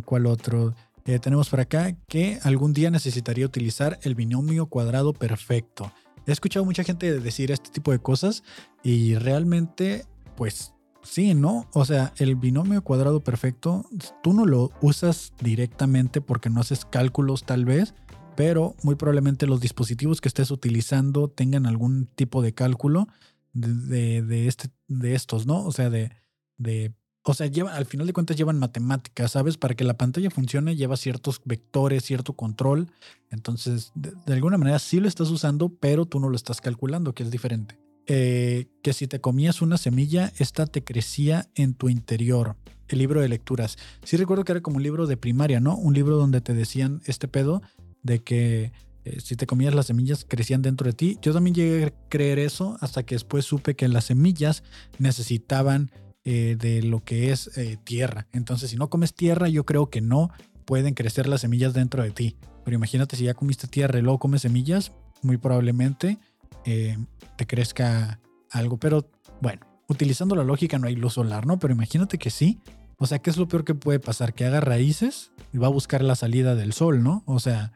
[0.05, 0.73] ¿Cuál otro?
[1.05, 5.91] Eh, tenemos por acá que algún día necesitaría utilizar el binomio cuadrado perfecto.
[6.29, 8.43] He escuchado mucha gente decir este tipo de cosas
[8.83, 11.67] y realmente, pues sí, ¿no?
[11.73, 13.85] O sea, el binomio cuadrado perfecto,
[14.21, 17.93] tú no lo usas directamente porque no haces cálculos tal vez,
[18.35, 23.07] pero muy probablemente los dispositivos que estés utilizando tengan algún tipo de cálculo
[23.53, 25.65] de, este, de estos, ¿no?
[25.65, 26.11] O sea, de,
[26.57, 26.93] de
[27.29, 29.55] o sea, al final de cuentas llevan matemáticas, ¿sabes?
[29.55, 32.91] Para que la pantalla funcione lleva ciertos vectores, cierto control.
[33.29, 37.21] Entonces, de, alguna manera sí lo estás usando, pero tú no lo estás calculando, que
[37.21, 37.77] es diferente.
[38.07, 42.55] Eh, que si te comías una semilla, esta te crecía en tu interior.
[42.87, 43.77] El libro de lecturas.
[44.03, 45.75] Sí recuerdo que era como un libro de primaria, ¿no?
[45.75, 47.61] Un libro donde te decían este pedo
[48.01, 48.71] de que
[49.05, 51.19] eh, si te comías las semillas crecían dentro de ti.
[51.21, 54.63] Yo también llegué a creer eso hasta que después supe que las semillas
[54.97, 55.91] necesitaban
[56.25, 58.27] eh, de lo que es eh, tierra.
[58.34, 60.29] Entonces, si no comes tierra, yo creo que no
[60.65, 62.36] pueden crecer las semillas dentro de ti.
[62.63, 66.19] Pero imagínate si ya comiste tierra y luego comes semillas, muy probablemente
[66.65, 66.97] eh,
[67.38, 68.19] te crezca
[68.51, 68.77] algo.
[68.77, 69.10] Pero
[69.41, 71.58] bueno, utilizando la lógica no hay luz solar, ¿no?
[71.58, 72.60] Pero imagínate que sí.
[72.97, 74.34] O sea, ¿qué es lo peor que puede pasar?
[74.34, 77.23] Que haga raíces y va a buscar la salida del sol, ¿no?
[77.25, 77.71] O sea,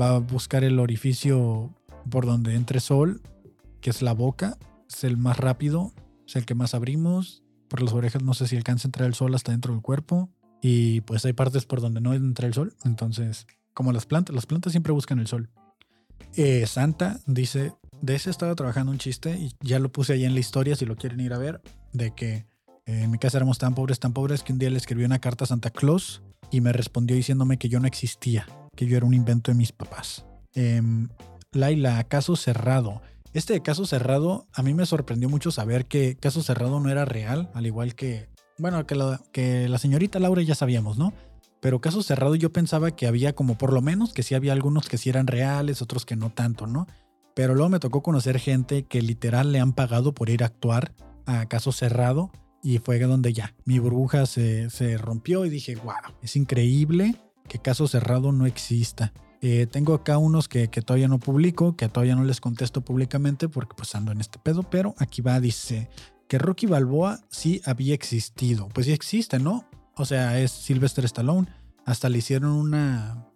[0.00, 1.70] va a buscar el orificio
[2.10, 3.20] por donde entre sol,
[3.80, 4.56] que es la boca,
[4.88, 5.92] es el más rápido,
[6.26, 7.41] es el que más abrimos,
[7.72, 10.28] por las orejas no sé si alcanza a entrar el sol hasta dentro del cuerpo.
[10.60, 12.74] Y pues hay partes por donde no entra el sol.
[12.84, 15.48] Entonces, como las plantas, las plantas siempre buscan el sol.
[16.36, 20.34] Eh, Santa dice, de ese estaba trabajando un chiste y ya lo puse ahí en
[20.34, 21.62] la historia si lo quieren ir a ver,
[21.94, 22.34] de que
[22.84, 25.18] eh, en mi casa éramos tan pobres, tan pobres que un día le escribí una
[25.18, 29.06] carta a Santa Claus y me respondió diciéndome que yo no existía, que yo era
[29.06, 30.26] un invento de mis papás.
[30.52, 31.08] Em,
[31.52, 33.00] Laila, caso cerrado.
[33.32, 37.06] Este de caso cerrado, a mí me sorprendió mucho saber que caso cerrado no era
[37.06, 38.94] real, al igual que, bueno, que
[39.68, 41.14] la, señorita Laura ya sabíamos, ¿no?
[41.60, 44.88] Pero caso cerrado yo pensaba que había como por lo menos que sí había algunos
[44.88, 46.86] que sí eran reales, otros que no tanto, ¿no?
[47.34, 50.92] Pero luego me tocó conocer gente que literal le han pagado por ir a actuar
[51.24, 52.30] a caso cerrado
[52.62, 57.16] y fue donde ya mi burbuja se, se rompió y dije, wow, es increíble
[57.48, 59.14] que caso cerrado no exista.
[59.44, 63.74] Eh, tengo acá unos que, todavía no publico, que todavía no les contesto públicamente porque
[63.76, 65.90] pues ando en este pedo, pero aquí va, dice
[66.28, 68.68] que Rocky Balboa sí había existido.
[68.68, 69.64] Pues sí existe, ¿no?
[69.96, 71.48] O sea, es Sylvester Stallone.
[71.84, 73.26] Hasta le hicieron una,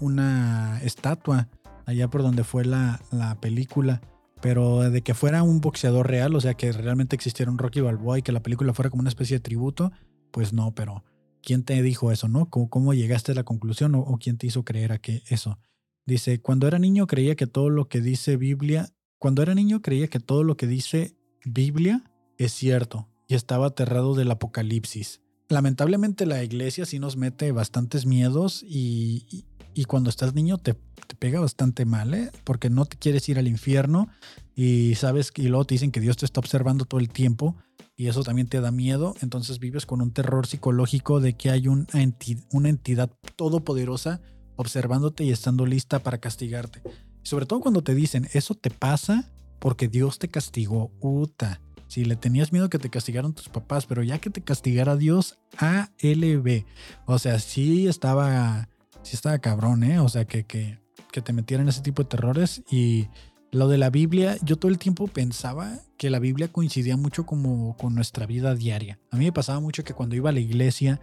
[0.00, 1.48] una estatua
[1.86, 4.00] allá por donde fue la, la película.
[4.40, 8.18] Pero de que fuera un boxeador real, o sea, que realmente existiera un Rocky Balboa
[8.18, 9.92] y que la película fuera como una especie de tributo,
[10.32, 11.04] pues no, pero
[11.44, 12.48] ¿quién te dijo eso, no?
[12.48, 15.58] ¿Cómo, llegaste a la conclusión o, quién te hizo creer a que eso?
[16.06, 20.08] Dice, cuando era niño creía que todo lo que dice Biblia, cuando era niño creía
[20.08, 22.02] que todo lo que dice Biblia
[22.36, 25.20] es cierto y estaba aterrado del apocalipsis.
[25.48, 29.44] Lamentablemente la iglesia sí nos mete bastantes miedos y,
[29.86, 32.30] cuando estás niño te, te, pega bastante mal, ¿eh?
[32.44, 34.08] Porque no te quieres ir al infierno
[34.54, 37.56] y sabes y luego te dicen que Dios te está observando todo el tiempo
[37.96, 41.68] y eso también te da miedo, entonces vives con un terror psicológico de que hay
[41.68, 44.20] una, entidad todopoderosa
[44.56, 46.82] observándote y estando lista para castigarte.
[47.22, 51.60] sobre todo cuando te dicen, eso te pasa porque Dios te castigó, Uta.
[51.86, 55.38] Si le tenías miedo que te castigaron tus papás, pero ya que te castigara Dios,
[55.58, 56.64] ALB.
[57.06, 58.68] O sea, sí estaba,
[59.02, 60.00] sí estaba cabrón, ¿eh?
[60.00, 60.80] O sea, que, que,
[61.12, 63.06] que te metieran ese tipo de terrores y
[63.54, 67.76] lo de la Biblia, yo todo el tiempo pensaba que la Biblia coincidía mucho como
[67.76, 68.98] con nuestra vida diaria.
[69.10, 71.00] A mí me pasaba mucho que cuando iba a la iglesia,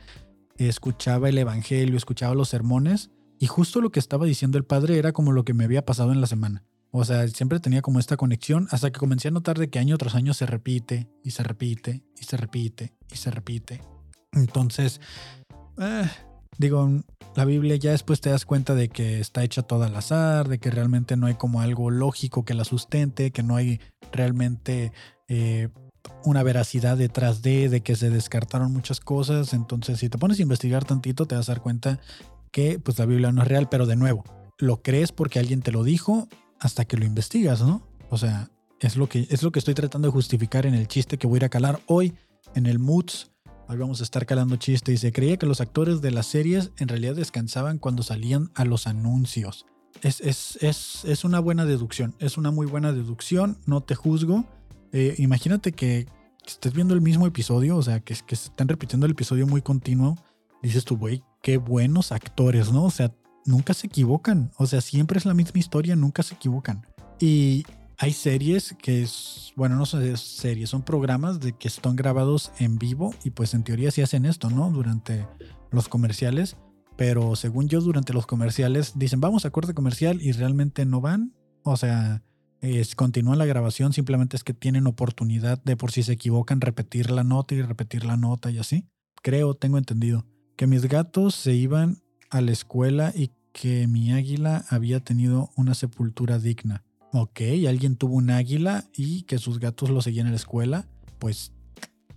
[0.58, 5.14] escuchaba el Evangelio, escuchaba los sermones, y justo lo que estaba diciendo el Padre era
[5.14, 6.64] como lo que me había pasado en la semana.
[6.92, 9.98] O sea, siempre tenía como esta conexión hasta que comencé a notar de que año
[9.98, 13.82] tras año se repite y se repite y se repite y se repite.
[14.34, 15.00] Entonces,
[15.80, 16.10] eh,
[16.58, 16.90] digo,
[17.36, 20.60] la Biblia ya después te das cuenta de que está hecha toda al azar, de
[20.60, 23.80] que realmente no hay como algo lógico que la sustente, que no hay
[24.12, 24.92] realmente
[25.28, 25.70] eh,
[26.26, 29.54] una veracidad detrás de, de que se descartaron muchas cosas.
[29.54, 32.00] Entonces, si te pones a investigar tantito, te vas a dar cuenta
[32.52, 34.24] que pues la Biblia no es real, pero de nuevo,
[34.58, 36.28] lo crees porque alguien te lo dijo
[36.60, 37.82] hasta que lo investigas, ¿no?
[38.10, 38.50] O sea,
[38.80, 41.38] es lo que, es lo que estoy tratando de justificar en el chiste que voy
[41.38, 42.14] a ir a calar hoy
[42.56, 43.31] en el Moods
[43.72, 46.72] Hoy vamos a estar calando chiste y se creía que los actores de las series
[46.78, 49.66] en realidad descansaban cuando salían a los anuncios.
[50.02, 54.44] Es, es, es, es, una buena deducción, es una muy buena deducción, no te juzgo,
[54.92, 56.06] Eh, imagínate que
[56.46, 59.62] estés viendo el mismo episodio, o sea, que, que se están repitiendo el episodio muy
[59.62, 60.18] continuo.
[60.62, 62.84] Dices tú, güey, qué buenos actores, ¿no?
[62.84, 63.14] O sea,
[63.46, 64.52] nunca se equivocan.
[64.58, 66.86] O sea, siempre es la misma historia, nunca se equivocan.
[67.22, 67.64] Y
[68.02, 72.80] hay series que es, bueno, no son series, son programas de que están grabados en
[72.80, 74.72] vivo y pues en teoría sí hacen esto, ¿no?
[74.72, 75.28] Durante
[75.70, 76.58] los comerciales.
[76.98, 81.36] Pero según yo, durante los comerciales dicen, vamos a corte comercial y realmente no van.
[81.62, 82.24] O sea,
[82.60, 87.12] es, continúa la grabación, simplemente es que tienen oportunidad de por si se equivocan repetir
[87.12, 88.88] la nota y repetir la nota y así.
[89.22, 90.26] Creo, tengo entendido.
[90.58, 95.76] Que mis gatos se iban a la escuela y que mi águila había tenido una
[95.76, 96.84] sepultura digna.
[97.14, 100.88] Ok, alguien tuvo un águila y que sus gatos lo seguían en la escuela.
[101.20, 101.52] Pues,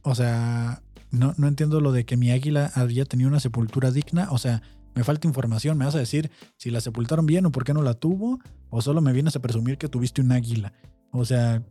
[0.02, 4.28] o sea, no, no entiendo lo de que mi águila había tenido una sepultura digna.
[4.30, 4.62] O sea,
[4.94, 5.76] me falta información.
[5.76, 8.38] ¿Me vas a decir si la sepultaron bien o por qué no la tuvo?
[8.70, 10.72] ¿O solo me vienes a presumir que tuviste un águila?
[11.10, 11.62] O sea,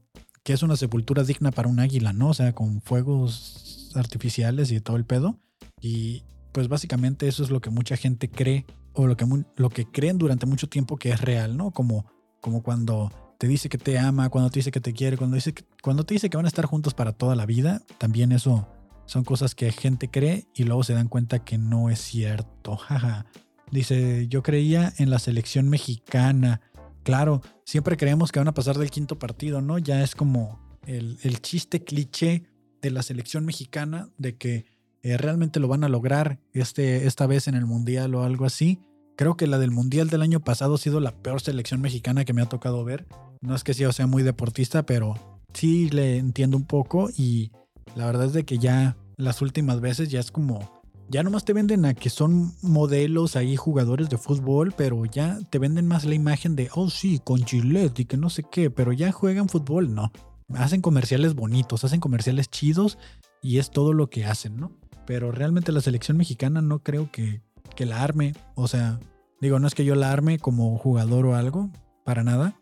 [0.43, 2.30] que es una sepultura digna para un águila, ¿no?
[2.30, 5.39] O sea, con fuegos artificiales y todo el pedo.
[5.82, 9.86] Y pues básicamente eso es lo que mucha gente cree o lo que, lo que
[9.86, 11.71] creen durante mucho tiempo que es real, ¿no?
[11.71, 12.05] Como,
[12.44, 15.56] como cuando te dice que te ama, cuando te dice que te quiere, cuando, dice
[15.82, 18.68] cuando te dice que van a estar juntos para toda la vida, también eso
[19.06, 22.76] son cosas que gente cree y luego se dan cuenta que no es cierto.
[22.88, 23.26] Jaja.
[23.72, 26.60] Dice, yo creía en la selección mexicana.
[27.04, 29.78] Claro, siempre creemos que van a pasar del quinto partido, ¿no?
[29.78, 32.44] Ya es como el, el chiste cliché
[32.82, 34.66] de la selección mexicana de que
[35.02, 38.80] eh, realmente lo van a lograr este, esta vez en el Mundial o algo así.
[39.16, 42.34] Creo que la del Mundial del año pasado ha sido la peor selección mexicana que
[42.34, 43.05] me ha tocado ver.
[43.41, 45.16] No es que yo sea muy deportista, pero
[45.53, 47.51] sí le entiendo un poco y
[47.95, 50.84] la verdad es de que ya las últimas veces ya es como...
[51.09, 55.59] Ya nomás te venden a que son modelos ahí, jugadores de fútbol, pero ya te
[55.59, 58.93] venden más la imagen de, oh sí, con Gillette y que no sé qué, pero
[58.93, 60.11] ya juegan fútbol, no.
[60.55, 62.97] Hacen comerciales bonitos, hacen comerciales chidos
[63.41, 64.72] y es todo lo que hacen, ¿no?
[65.05, 67.41] pero realmente la selección mexicana no creo que,
[67.76, 68.34] que la arme.
[68.55, 68.99] O sea,
[69.41, 71.69] digo, no es que yo la arme como jugador o algo,
[72.03, 72.55] para nada.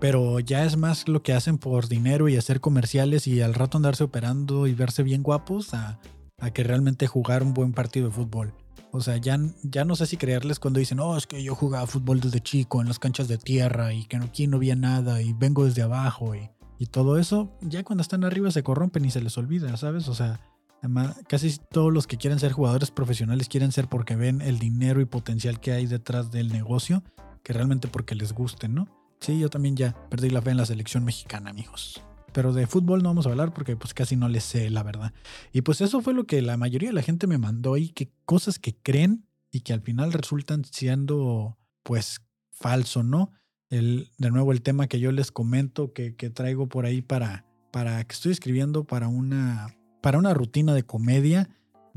[0.00, 3.76] Pero ya es más lo que hacen por dinero y hacer comerciales y al rato
[3.76, 6.00] andarse operando y verse bien guapos a,
[6.38, 8.52] a que realmente jugar un buen partido de fútbol.
[8.90, 11.86] O sea, ya, ya no sé si creerles cuando dicen, oh, es que yo jugaba
[11.86, 15.32] fútbol desde chico en las canchas de tierra y que aquí no había nada y
[15.32, 17.50] vengo desde abajo y, y todo eso.
[17.62, 20.08] Ya cuando están arriba se corrompen y se les olvida, ¿sabes?
[20.08, 20.40] O sea,
[20.82, 25.00] Además, casi todos los que quieren ser jugadores profesionales quieren ser porque ven el dinero
[25.00, 27.04] y potencial que hay detrás del negocio,
[27.44, 28.88] que realmente porque les guste, ¿no?
[29.20, 32.02] Sí, yo también ya perdí la fe en la selección mexicana, amigos.
[32.32, 35.12] Pero de fútbol no vamos a hablar porque pues casi no le sé, la verdad.
[35.52, 38.10] Y pues eso fue lo que la mayoría de la gente me mandó y que
[38.24, 43.30] cosas que creen y que al final resultan siendo pues falso, ¿no?
[43.70, 47.46] El, de nuevo el tema que yo les comento que, que traigo por ahí para,
[47.70, 51.48] para que estoy escribiendo para una para una rutina de comedia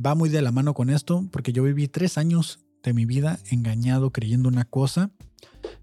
[0.04, 3.40] va muy de la mano con esto, porque yo viví tres años de mi vida
[3.50, 5.10] engañado creyendo una cosa,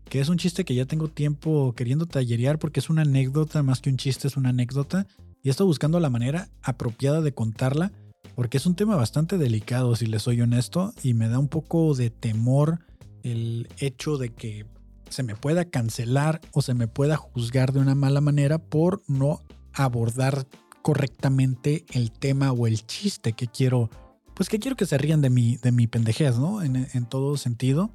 [0.09, 3.81] que es un chiste que ya tengo tiempo queriendo tallerear porque es una anécdota, más
[3.81, 5.07] que un chiste, es una anécdota,
[5.43, 7.91] y estoy buscando la manera apropiada de contarla,
[8.37, 11.95] porque es un tema bastante delicado, si les soy honesto, y me da un poco
[11.95, 12.79] de temor
[13.25, 14.67] el hecho de que
[15.09, 19.41] se me pueda cancelar o se me pueda juzgar de una mala manera por no
[19.73, 20.47] abordar
[20.83, 23.89] correctamente el tema o el chiste que quiero,
[24.35, 26.63] pues que quiero que se rían de mi, de mi pendejez, ¿no?
[26.63, 27.91] En, todo sentido.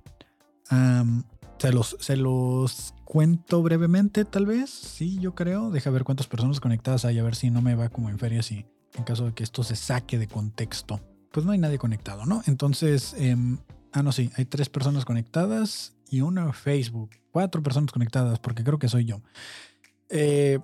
[1.59, 4.69] se, los, se los cuento brevemente, tal vez.
[4.69, 5.69] Sí, yo creo.
[5.71, 8.41] Deja ver cuántas personas conectadas hay, a ver si no me va como en feria,
[8.41, 8.65] si
[8.95, 11.01] en caso de que esto se saque de contexto.
[11.31, 12.41] Pues no hay nadie conectado, ¿no?
[12.47, 13.59] Entonces, em,
[13.91, 17.11] ah, no, sí, hay tres personas conectadas y una Facebook.
[17.31, 19.21] Cuatro personas conectadas, porque creo que soy yo.
[20.09, 20.59] Eh,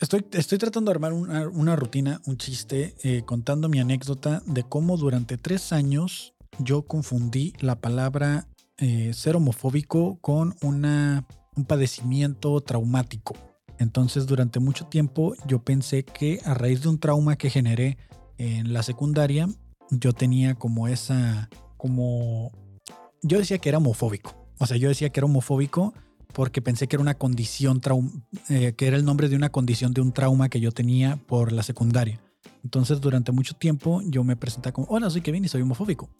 [0.00, 4.96] Estoy, estoy tratando de armar una, rutina, un chiste, eh, contando mi anécdota de cómo
[4.96, 8.46] durante tres años yo confundí la palabra
[8.76, 11.26] eh, ser homofóbico con una,
[11.56, 13.34] un padecimiento traumático.
[13.80, 17.98] Entonces durante mucho tiempo yo pensé que a raíz de un trauma que generé
[18.36, 19.48] en la secundaria,
[19.90, 22.52] yo tenía como esa, como,
[23.22, 24.48] yo decía que era homofóbico.
[24.58, 25.92] O sea, yo decía que era homofóbico
[26.32, 27.80] porque pensé que era una condición,
[28.48, 31.52] eh, que era el nombre de una condición de un trauma que yo tenía por
[31.52, 32.20] la secundaria.
[32.64, 36.10] Entonces, durante mucho tiempo yo me presenté como, hola, soy Kevin y soy homofóbico.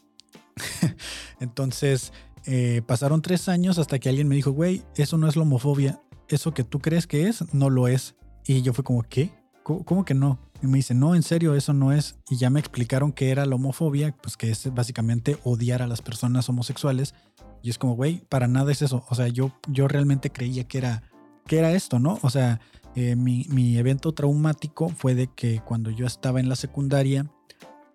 [1.40, 2.12] Entonces,
[2.46, 6.00] eh, pasaron tres años hasta que alguien me dijo, güey, eso no es la homofobia,
[6.28, 8.14] eso que tú crees que es, no lo es.
[8.46, 9.32] Y yo fue como, ¿qué?
[9.62, 10.38] ¿Cómo, que no?
[10.62, 12.16] Y me dice, no, en serio, eso no es.
[12.30, 16.00] Y ya me explicaron que era la homofobia, pues que es básicamente odiar a las
[16.00, 17.14] personas homosexuales
[17.62, 19.04] y es como, güey, para nada es eso.
[19.08, 21.02] O sea, yo, yo realmente creía que era,
[21.46, 22.18] que era esto, ¿no?
[22.22, 22.60] O sea,
[22.94, 27.30] Eh, mi, mi evento traumático fue de que cuando yo estaba en la secundaria,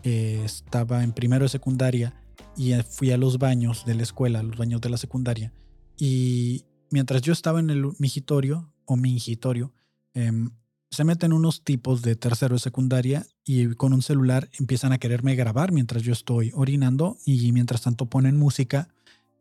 [0.03, 2.13] eh, estaba en primero de secundaria
[2.55, 5.51] y eh, fui a los baños de la escuela, los baños de la secundaria.
[5.97, 9.73] Y mientras yo estaba en el mingitorio o mingitorio,
[10.13, 10.51] em,
[10.89, 15.35] se meten unos tipos de tercero de secundaria y con un celular empiezan a quererme
[15.35, 18.87] grabar mientras yo estoy orinando y mientras tanto ponen música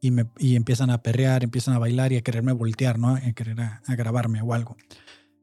[0.02, 3.14] y, me, y empiezan a perrear, empiezan a bailar y a quererme voltear, ¿no?
[3.14, 4.76] A querer a, a grabarme o algo.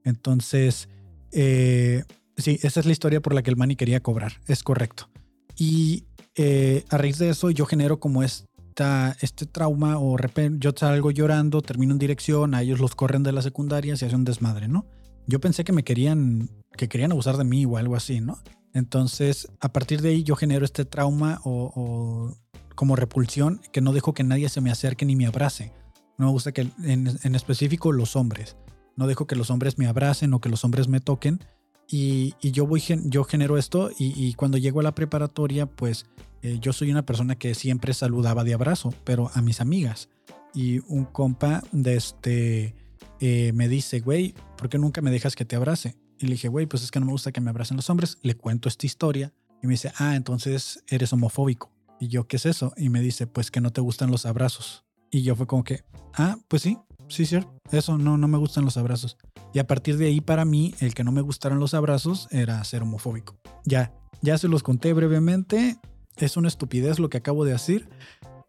[0.03, 0.89] Entonces,
[1.31, 2.03] eh,
[2.35, 5.09] sí, esa es la historia por la que el Manny quería cobrar, es correcto.
[5.55, 6.03] Y
[6.35, 11.11] eh, a raíz de eso yo genero como esta, este trauma o repente yo salgo
[11.11, 14.67] llorando, termino en dirección, a ellos los corren de la secundaria, se hace un desmadre,
[14.67, 14.85] ¿no?
[15.25, 18.39] Yo pensé que me querían, que querían abusar de mí o algo así, ¿no?
[18.73, 22.37] Entonces, a partir de ahí yo genero este trauma o, o
[22.79, 25.73] como repulsión que no dejo que nadie se me acerque ni me abrace.
[26.17, 28.55] No me gusta que en, en específico los hombres.
[28.95, 31.41] No dejo que los hombres me abracen o que los hombres me toquen.
[31.89, 36.05] Y, y yo voy, yo genero esto y, y, cuando llego a la preparatoria, pues
[36.41, 40.07] eh, yo soy una persona que siempre saludaba de abrazo, pero a mis amigas.
[40.53, 42.75] Y un compa de este
[43.19, 45.97] eh, me dice, güey, ¿por qué nunca me dejas que te abrace?
[46.17, 48.19] Y le dije, güey, pues es que no me gusta que me abracen los hombres.
[48.21, 51.73] Le cuento esta historia y me dice, ah, entonces eres homofóbico.
[51.99, 52.73] Y yo, ¿qué es eso?
[52.77, 54.85] Y me dice, pues que no te gustan los abrazos.
[55.11, 55.83] Y yo fue como que,
[56.13, 56.77] ah, pues sí,
[57.07, 57.51] sí, cierto.
[57.71, 59.17] Eso, no, no me gustan los abrazos.
[59.53, 62.63] Y a partir de ahí, para mí, el que no me gustaran los abrazos era
[62.63, 63.37] ser homofóbico.
[63.65, 65.77] Ya, ya se los conté brevemente.
[66.17, 67.89] Es una estupidez lo que acabo de decir.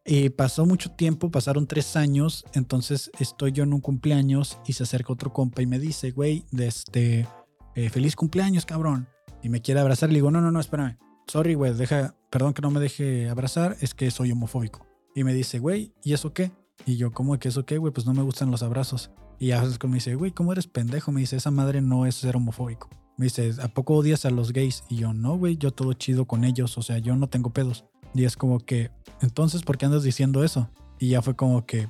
[0.05, 2.45] Y pasó mucho tiempo, pasaron tres años.
[2.53, 6.45] Entonces estoy yo en un cumpleaños y se acerca otro compa y me dice, güey,
[6.59, 7.27] este,
[7.75, 9.09] eh, feliz cumpleaños, cabrón.
[9.43, 10.11] Y me quiere abrazar.
[10.11, 10.99] Le digo, no, no, no, espérame.
[11.31, 14.85] Sorry, güey, deja, perdón que no me deje abrazar, es que soy homofóbico.
[15.15, 16.51] Y me dice, güey, ¿y eso qué?
[16.87, 17.93] Y yo, ¿cómo que eso qué, güey?
[17.93, 19.13] Pues no me gustan los abrazos.
[19.39, 21.13] Y ya es como me dice, güey, ¿cómo eres pendejo?
[21.13, 22.91] Me dice, esa madre no es ser homofóbico.
[23.17, 24.83] Me dice, ¿a poco odias a los gays?
[24.89, 27.85] Y yo, no, güey, yo todo chido con ellos, o sea, yo no tengo pedos.
[28.13, 28.91] Y es como que,
[29.23, 30.69] entonces, ¿por qué andas diciendo eso?
[30.99, 31.89] Y ya fue como que,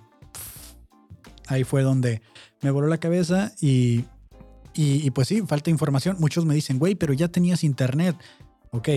[1.46, 2.20] ahí fue donde
[2.60, 4.04] me voló la cabeza y,
[4.74, 6.18] y, y pues sí, falta información.
[6.20, 8.16] Muchos me dicen, güey, pero ya tenías internet.
[8.72, 8.88] Ok,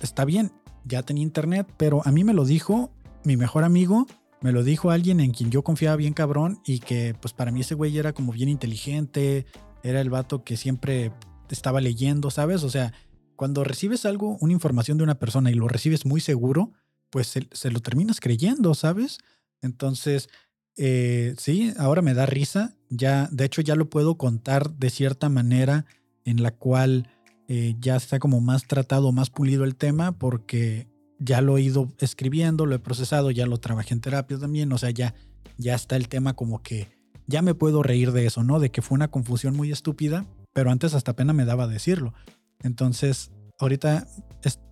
[0.00, 0.52] está bien,
[0.84, 2.90] ya tenía internet, pero a mí me lo dijo
[3.24, 4.06] mi mejor amigo
[4.40, 7.62] me lo dijo alguien en quien yo confiaba bien cabrón y que pues para mí
[7.62, 9.46] ese güey era como bien inteligente,
[9.82, 11.12] era el vato que siempre
[11.50, 12.62] estaba leyendo, ¿sabes?
[12.62, 12.92] O sea,
[13.34, 16.72] cuando recibes algo, una información de una persona y lo recibes muy seguro,
[17.10, 19.18] pues se, lo terminas creyendo, ¿sabes?
[19.62, 20.28] Entonces,
[20.76, 25.28] eh, sí, ahora me da risa, ya, de hecho ya lo puedo contar de cierta
[25.28, 25.86] manera
[26.24, 27.08] en la cual
[27.48, 30.88] eh, ya está como más tratado, más pulido el tema, porque
[31.18, 34.78] ya lo he ido escribiendo, lo he procesado, ya lo trabajé en terapia también, o
[34.78, 35.14] sea, ya,
[35.56, 36.88] ya está el tema como que
[37.26, 38.60] ya me puedo reír de eso, ¿no?
[38.60, 42.14] De que fue una confusión muy estúpida, pero antes hasta pena me daba decirlo.
[42.62, 44.06] Entonces, ahorita,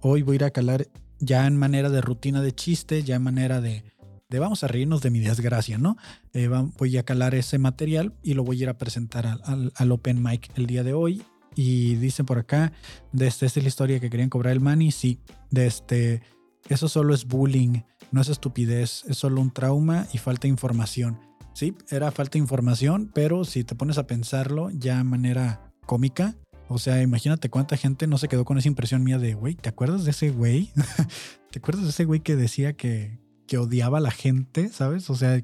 [0.01, 3.23] hoy voy a ir a calar ya en manera de rutina de chiste, ya en
[3.23, 3.85] manera de,
[4.29, 5.97] de vamos a reírnos de mi desgracia, ¿no?
[6.33, 9.73] Eh, voy a calar ese material y lo voy a ir a presentar al, al,
[9.75, 11.23] al Open Mic el día de hoy.
[11.55, 12.73] Y dicen por acá,
[13.13, 14.91] de este, esta es la historia que querían cobrar el money.
[14.91, 16.23] Sí, de este,
[16.69, 21.19] eso solo es bullying, no es estupidez, es solo un trauma y falta de información.
[21.55, 26.35] Sí, era falta de información, pero si te pones a pensarlo ya de manera cómica,
[26.69, 29.69] o sea, imagínate cuánta gente no se quedó con esa impresión mía de, güey, ¿te
[29.69, 30.73] acuerdas de ese güey?
[31.51, 35.11] ¿Te acuerdas de ese güey que decía que, que odiaba a la gente, ¿sabes?
[35.11, 35.43] O sea,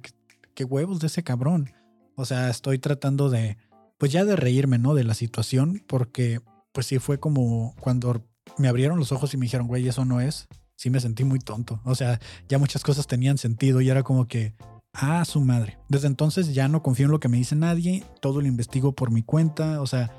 [0.55, 1.71] qué huevos de ese cabrón.
[2.17, 3.57] O sea, estoy tratando de,
[4.01, 4.95] pues ya de reírme, ¿no?
[4.95, 6.41] De la situación, porque
[6.73, 8.25] pues sí fue como cuando
[8.57, 11.39] me abrieron los ojos y me dijeron, güey, eso no es, sí me sentí muy
[11.39, 11.83] tonto.
[11.85, 14.55] O sea, ya muchas cosas tenían sentido y era como que,
[14.95, 15.79] ah, su madre.
[15.91, 19.11] Desde entonces ya no confío en lo que me dice nadie, todo lo investigo por
[19.11, 20.11] mi cuenta, o sea,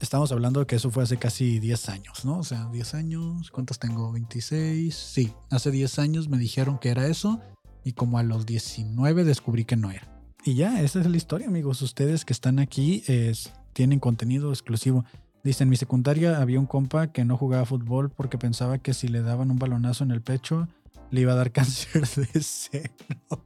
[0.00, 2.38] estamos hablando de que eso fue hace casi 10 años, ¿no?
[2.38, 4.10] O sea, 10 años, ¿cuántos tengo?
[4.10, 7.40] 26, sí, hace 10 años me dijeron que era eso
[7.84, 10.15] y como a los 19 descubrí que no era.
[10.46, 11.82] Y ya, esa es la historia, amigos.
[11.82, 15.04] Ustedes que están aquí es, tienen contenido exclusivo.
[15.42, 19.08] Dice, en mi secundaria había un compa que no jugaba fútbol porque pensaba que si
[19.08, 20.68] le daban un balonazo en el pecho
[21.10, 23.44] le iba a dar cáncer de seno.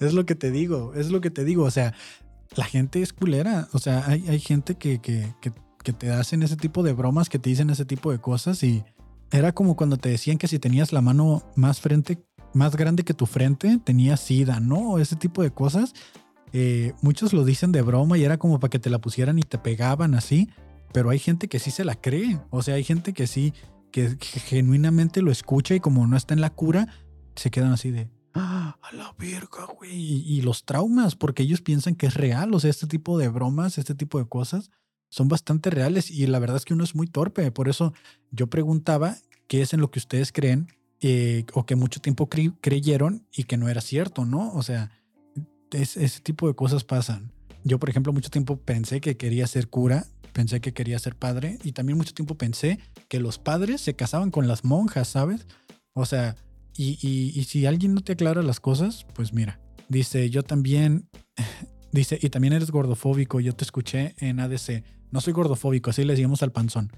[0.00, 1.64] es lo que te digo, es lo que te digo.
[1.64, 1.94] O sea,
[2.54, 3.68] la gente es culera.
[3.72, 7.30] O sea, hay, hay gente que, que, que, que te hacen ese tipo de bromas,
[7.30, 8.84] que te dicen ese tipo de cosas y
[9.30, 12.22] era como cuando te decían que si tenías la mano más frente
[12.54, 14.98] más grande que tu frente tenía sida, ¿no?
[14.98, 15.94] Ese tipo de cosas.
[16.52, 19.42] Eh, muchos lo dicen de broma y era como para que te la pusieran y
[19.42, 20.50] te pegaban así,
[20.92, 22.40] pero hay gente que sí se la cree.
[22.50, 23.54] O sea, hay gente que sí,
[23.90, 26.88] que, genuinamente lo escucha y como no está en la cura,
[27.36, 28.78] se quedan así de, ¡Ah!
[28.82, 29.92] A la verga, güey.
[29.92, 32.52] Y, y los traumas, porque ellos piensan que es real.
[32.54, 34.70] O sea, este tipo de bromas, este tipo de cosas
[35.10, 36.10] son bastante reales.
[36.10, 37.50] Y la verdad es que uno es muy torpe.
[37.50, 37.92] Por eso
[38.30, 39.16] yo preguntaba
[39.48, 40.68] qué es en lo que ustedes creen
[41.02, 44.52] eh, o que mucho tiempo cre- creyeron y que no era cierto, ¿no?
[44.54, 44.90] O sea,
[45.72, 47.32] es- ese tipo de cosas pasan.
[47.64, 51.58] Yo, por ejemplo, mucho tiempo pensé que quería ser cura, pensé que quería ser padre
[51.62, 52.78] y también mucho tiempo pensé
[53.08, 55.46] que los padres se casaban con las monjas, ¿sabes?
[55.92, 56.36] O sea,
[56.76, 61.08] y, y- y si alguien no te aclara las cosas, pues mira, dice, yo también,
[61.92, 64.84] dice, y también eres gordofóbico, yo te escuché en ADC.
[65.10, 66.90] No soy gordofóbico, así le decíamos al panzón.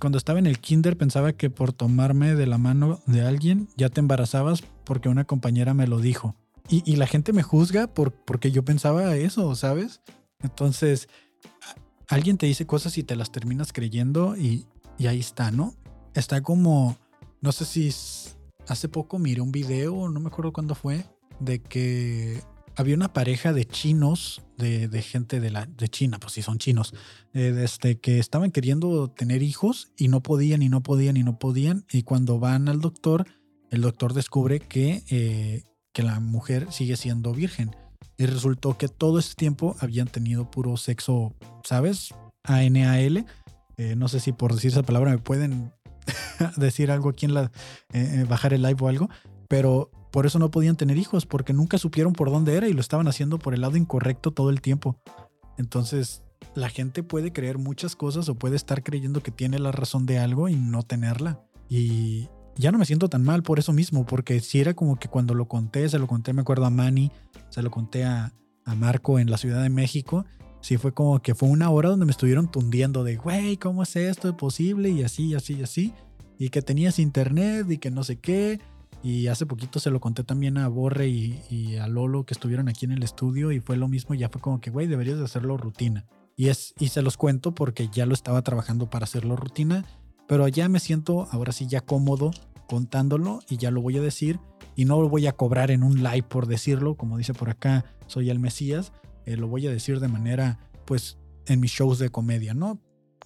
[0.00, 3.88] Cuando estaba en el kinder pensaba que por tomarme de la mano de alguien ya
[3.88, 6.34] te embarazabas porque una compañera me lo dijo.
[6.70, 10.02] Y, la gente me juzga por, porque yo pensaba eso, ¿sabes?
[10.40, 11.08] Entonces,
[12.08, 14.66] alguien te dice cosas y te las terminas creyendo y,
[14.98, 15.72] y ahí está, ¿no?
[16.12, 16.98] Está como,
[17.40, 17.90] no sé si
[18.66, 21.06] hace poco miré un video, no me acuerdo cuándo fue,
[21.40, 22.42] de que
[22.78, 26.94] había una pareja de chinos, de, gente de, la, de China, pues sí son chinos,
[27.34, 31.38] eh, este, que estaban queriendo tener hijos y no podían y no podían y no
[31.40, 31.84] podían.
[31.90, 33.26] Y cuando van al doctor,
[33.70, 37.74] el doctor descubre que, eh, que la mujer sigue siendo virgen.
[38.16, 42.14] Y resultó que todo ese tiempo habían tenido puro sexo, ¿sabes?
[42.44, 43.26] ANAL.
[43.76, 45.72] Eh, no sé si por decir esa palabra me pueden
[46.56, 47.50] decir algo aquí en la...
[47.92, 49.08] eh, bajar el live o algo.
[49.48, 52.80] Pero por eso no podían tener hijos, porque nunca supieron por dónde era y lo
[52.80, 54.98] estaban haciendo por el lado incorrecto todo el tiempo.
[55.58, 56.22] Entonces,
[56.54, 60.18] la gente puede creer muchas cosas o puede estar creyendo que tiene la razón de
[60.18, 61.40] algo y no tenerla.
[61.68, 65.08] Y ya no me siento tan mal por eso mismo, porque si era como que
[65.08, 67.10] cuando lo conté, se lo conté, me acuerdo a Manny,
[67.50, 68.32] se lo conté a,
[68.64, 70.24] a Marco en la Ciudad de México.
[70.60, 73.94] Sí, fue como que fue una hora donde me estuvieron tundiendo de, güey, ¿cómo es
[73.94, 74.88] esto posible?
[74.90, 75.94] Y así, y así, y así.
[76.38, 78.60] Y que tenías internet y que no sé qué.
[79.02, 82.68] Y hace poquito se lo conté también a Borre y, y a Lolo que estuvieron
[82.68, 84.14] aquí en el estudio y fue lo mismo.
[84.14, 86.06] Ya fue como que, güey, deberías de hacerlo rutina.
[86.36, 89.84] Y, es, y se los cuento porque ya lo estaba trabajando para hacerlo rutina.
[90.26, 92.30] Pero ya me siento ahora sí ya cómodo
[92.68, 94.38] contándolo y ya lo voy a decir.
[94.76, 96.96] Y no lo voy a cobrar en un live por decirlo.
[96.96, 98.92] Como dice por acá, soy el Mesías.
[99.26, 102.80] Eh, lo voy a decir de manera, pues, en mis shows de comedia, ¿no?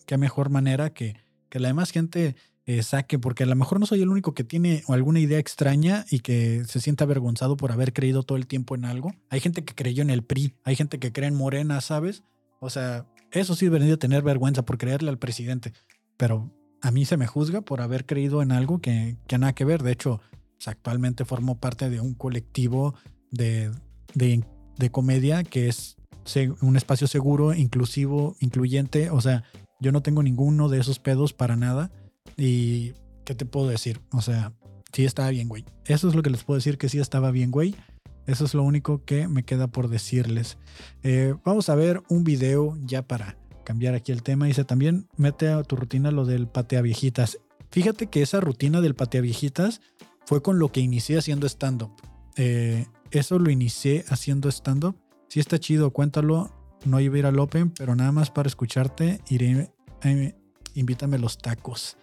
[0.06, 1.16] Qué mejor manera que,
[1.48, 2.36] que la demás gente
[2.82, 6.20] saque, porque a lo mejor no soy el único que tiene alguna idea extraña y
[6.20, 9.12] que se siente avergonzado por haber creído todo el tiempo en algo.
[9.30, 12.22] Hay gente que creyó en el PRI, hay gente que cree en Morena, ¿sabes?
[12.60, 15.72] O sea, eso sí debería tener vergüenza por creerle al presidente,
[16.16, 16.52] pero
[16.82, 19.82] a mí se me juzga por haber creído en algo que, que nada que ver.
[19.82, 20.20] De hecho,
[20.56, 22.94] pues, actualmente formo parte de un colectivo
[23.30, 23.72] de,
[24.14, 24.44] de,
[24.78, 25.96] de comedia que es
[26.60, 29.10] un espacio seguro, inclusivo, incluyente.
[29.10, 29.42] O sea,
[29.80, 31.90] yo no tengo ninguno de esos pedos para nada.
[32.36, 32.92] Y,
[33.24, 34.00] ¿qué te puedo decir?
[34.12, 34.52] O sea,
[34.92, 35.64] sí estaba bien, güey.
[35.86, 37.74] Eso es lo que les puedo decir, que sí estaba bien, güey.
[38.26, 40.58] Eso es lo único que me queda por decirles.
[41.02, 44.46] Eh, vamos a ver un video ya para cambiar aquí el tema.
[44.46, 47.38] Dice también, mete a tu rutina lo del patea viejitas.
[47.70, 49.80] Fíjate que esa rutina del patea viejitas
[50.26, 51.90] fue con lo que inicié haciendo stand-up.
[52.36, 54.96] Eh, eso lo inicié haciendo stand-up.
[55.28, 56.50] Sí está chido, cuéntalo.
[56.84, 59.70] No iba a ir al Open, pero nada más para escucharte, iré.
[60.74, 61.96] Invítame los tacos.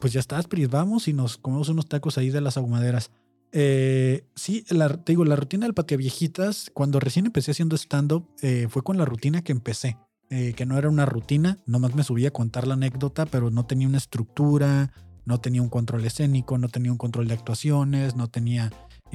[0.00, 3.10] Pues ya estás, Pris, vamos y nos comemos unos tacos ahí de las ahumaderas.
[3.50, 8.68] Eh, sí, te digo, la rutina del patio viejitas, cuando recién empecé haciendo stand-up, eh,
[8.70, 9.96] fue con la rutina que empecé.
[10.30, 13.64] eh, que no era una rutina, nomás me subía a contar la anécdota, pero no
[13.64, 14.92] tenía una estructura,
[15.24, 18.70] no tenía un control escénico, no tenía un control de actuaciones, no tenía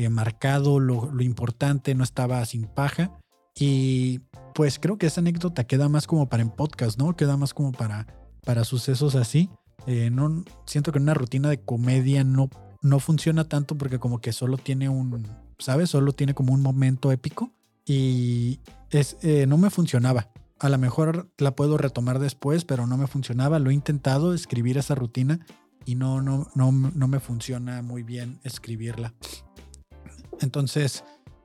[0.09, 3.11] marcado lo importante, no estaba sin paja.
[3.55, 4.21] Y
[4.55, 7.15] pues creo que esa anécdota queda más como para en podcast, ¿no?
[7.15, 8.07] Queda más como para,
[8.43, 9.49] para sucesos así.
[9.87, 12.49] Eh, no, siento que una rutina de comedia no,
[12.81, 15.27] no funciona tanto porque como que solo tiene un,
[15.59, 15.89] ¿sabes?
[15.89, 17.51] Solo tiene como un momento épico
[17.85, 18.59] y
[18.91, 20.29] es, eh, no me funcionaba.
[20.59, 23.59] A lo mejor la puedo retomar después, pero no me funcionaba.
[23.59, 25.45] Lo he intentado escribir esa rutina
[25.85, 29.13] y no, no, no, no me funciona muy bien escribirla.
[30.39, 31.03] Entonces,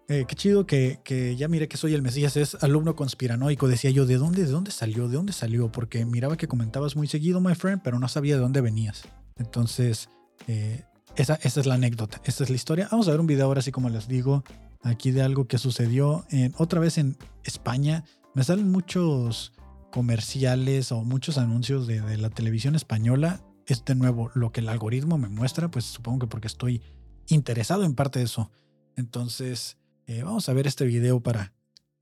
[0.08, 3.68] eh, qué chido que, que, ya miré que soy el Mesías, es alumno conspiranoico.
[3.68, 5.08] Decía yo, ¿de dónde, ¿de dónde salió?
[5.08, 5.70] ¿De dónde salió?
[5.70, 9.02] Porque miraba que comentabas muy seguido, my friend, pero no sabía de dónde venías.
[9.36, 10.08] Entonces,
[10.46, 10.84] eh,
[11.16, 12.88] esa, esa, es la anécdota, esa es la historia.
[12.90, 14.44] Vamos a ver un video ahora, así como les digo,
[14.82, 18.04] aquí de algo que sucedió en, otra vez en España.
[18.34, 19.52] Me salen muchos
[19.90, 23.42] comerciales o muchos anuncios de, la televisión española.
[23.66, 26.82] Es de nuevo lo que el algoritmo me muestra, pues supongo que porque estoy
[27.26, 28.50] interesado en parte de eso.
[28.96, 29.77] Entonces,
[30.08, 31.52] eh, vamos a ver este video para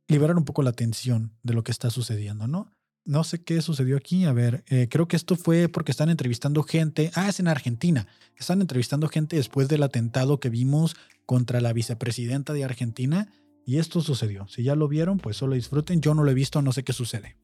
[0.08, 2.70] liberar un poco la tensión de lo que está sucediendo, ¿no?
[3.06, 4.24] no sé qué sucedió aquí.
[4.24, 7.10] A ver, eh, creo que esto fue porque están entrevistando gente.
[7.14, 8.06] Ah, es en Argentina.
[8.36, 13.32] Están entrevistando gente después del atentado que vimos contra la vicepresidenta de Argentina.
[13.64, 14.46] Y esto sucedió.
[14.48, 16.00] Si ya lo vieron, pues solo disfruten.
[16.00, 17.36] Yo no lo he visto, no sé qué sucede.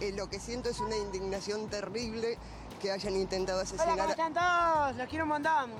[0.00, 2.36] Eh, lo que siento es una indignación terrible
[2.80, 4.10] que hayan intentado Hola, ¿cómo asesinar.
[4.10, 4.96] están todos?
[4.96, 5.70] Los quiero un montón.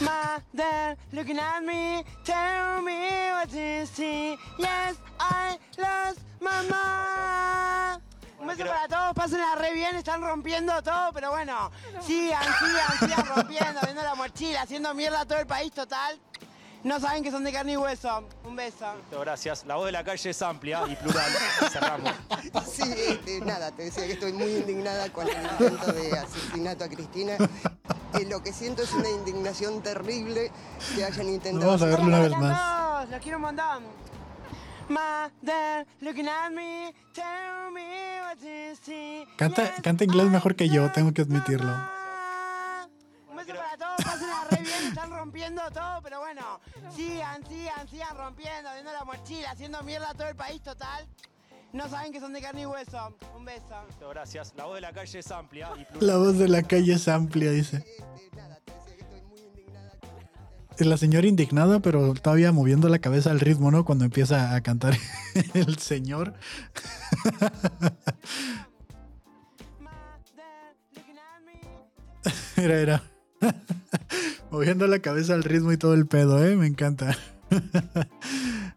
[0.00, 4.36] Mother, looking at me, tell me what you see.
[4.58, 7.98] Yes, I lost my.
[8.38, 11.70] Un beso para todos, pásenla re bien, están rompiendo todo, pero bueno,
[12.02, 16.18] sigan, sigan, sigan rompiendo, viendo la mochila, haciendo mierda a todo el país total.
[16.84, 18.28] No saben que son de carne y hueso.
[18.44, 18.94] Un beso.
[18.94, 19.64] Listo, Gracias.
[19.66, 21.32] La voz de la calle es amplia y plural.
[21.72, 22.12] Cerramos.
[22.70, 26.88] Sí, este, nada, te decía que estoy muy indignada con el intento de asesinato a
[26.88, 27.38] Cristina.
[28.20, 30.50] Eh, lo que siento es una indignación terrible
[30.94, 31.66] que hayan intentado.
[31.66, 33.08] Vamos a verlo una vez ¿cómo más.
[33.10, 33.84] Los quiero un montón.
[34.88, 39.26] Mother, looking at me, tell me what you see.
[39.36, 41.66] Canta- canta inglés mejor que yo, tengo que admitirlo.
[41.72, 41.80] mom.
[43.30, 46.60] Un beso para todos, pásenla re bien, están rompiendo todo, pero bueno,
[46.94, 51.04] sigan, sigan, sigan rompiendo, viendo la mochila, haciendo mierda a todo el país total.
[51.72, 53.14] No saben que son de carne y hueso.
[53.36, 53.64] Un beso.
[53.88, 54.54] Listo, Gracias.
[54.56, 56.06] La voz de la calle es amplia y plural.
[56.06, 57.84] La voz de la calle es amplia, dice.
[60.78, 63.84] La señora indignada, pero todavía moviendo la cabeza al ritmo, ¿no?
[63.84, 64.94] Cuando empieza a cantar
[65.54, 66.34] el señor.
[72.56, 73.02] Era, era.
[74.50, 76.56] Moviendo la cabeza al ritmo y todo el pedo, ¿eh?
[76.56, 77.16] Me encanta.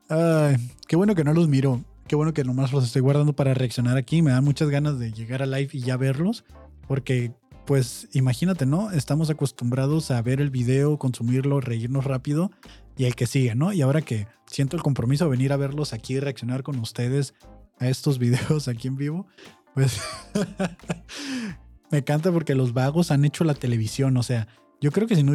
[0.09, 1.83] Ay, qué bueno que no los miro.
[2.09, 4.23] Qué bueno que nomás los estoy guardando para reaccionar aquí.
[4.23, 6.43] Me dan muchas ganas de llegar a live y ya verlos.
[6.87, 7.33] Porque,
[7.67, 8.89] pues, imagínate, ¿no?
[8.89, 12.49] Estamos acostumbrados a ver el video, consumirlo, reírnos rápido
[12.97, 13.73] y el que sigue, ¿no?
[13.73, 17.35] Y ahora que siento el compromiso de venir a verlos aquí y reaccionar con ustedes
[17.77, 19.27] a estos videos aquí en vivo,
[19.75, 20.01] pues
[21.91, 24.17] me encanta porque los vagos han hecho la televisión.
[24.17, 24.47] O sea,
[24.81, 25.33] yo creo que si no,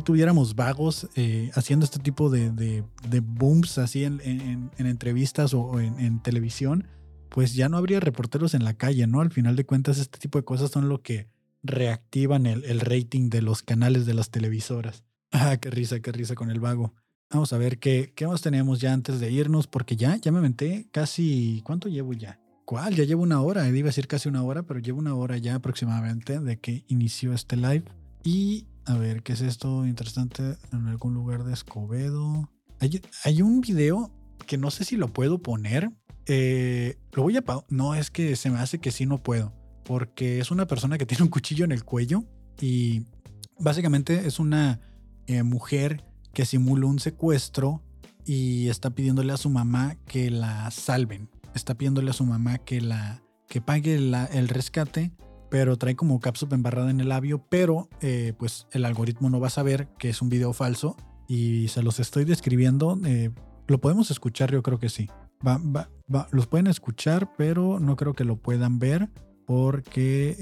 [0.00, 5.54] tuviéramos vagos eh, haciendo este tipo de, de- de booms así en, en- en entrevistas
[5.54, 6.86] o, en, televisión,
[7.28, 9.20] pues ya no habría reporteros en la calle, ¿no?
[9.20, 11.28] Al final de cuentas, este tipo de cosas son lo que
[11.62, 15.04] reactivan el, el rating de los canales de las televisoras.
[15.34, 16.92] Ah, qué risa, qué risa con el vago.
[17.30, 20.36] Vamos a ver qué, qué más tenemos ya antes de irnos, porque ya, ya me
[20.40, 21.62] aventé casi.
[21.64, 22.38] ¿Cuánto llevo ya?
[22.66, 22.94] ¿Cuál?
[22.94, 23.66] Ya llevo una hora.
[23.66, 27.32] Iba a decir casi una hora, pero llevo una hora ya aproximadamente de que inició
[27.32, 27.84] este live.
[28.22, 32.50] Y a ver, ¿qué es esto interesante en algún lugar de Escobedo?
[33.24, 34.10] Hay, un video
[34.46, 35.90] que no sé si lo puedo poner.
[36.26, 37.44] Eh, lo voy a...
[37.68, 39.52] No, es que se me hace que sí no puedo.
[39.84, 42.24] Porque es una persona que tiene un cuchillo en el cuello
[42.60, 43.06] y
[43.58, 44.80] básicamente es una
[45.26, 47.82] eh, mujer que simula un secuestro
[48.24, 51.30] y está pidiéndole a su mamá que la salven.
[51.54, 55.12] Está pidiéndole a su mamá que la que pague el rescate,
[55.52, 59.48] pero trae como cápsula embarrada en el labio, pero eh, pues el algoritmo no va
[59.48, 60.96] a saber que es un video falso
[61.28, 62.98] y se los estoy describiendo.
[63.04, 63.30] eh,
[63.68, 65.10] lo podemos escuchar, yo creo que sí.
[66.30, 69.10] Los pueden escuchar, pero no creo que lo puedan ver
[69.44, 70.36] porque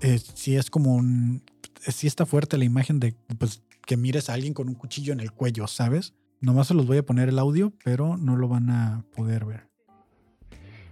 [0.00, 1.42] eh, sí es como un...
[1.86, 5.20] Sí está fuerte la imagen de pues, que mires a alguien con un cuchillo en
[5.20, 6.14] el cuello, ¿sabes?
[6.40, 9.68] Nomás se los voy a poner el audio, pero no lo van a poder ver.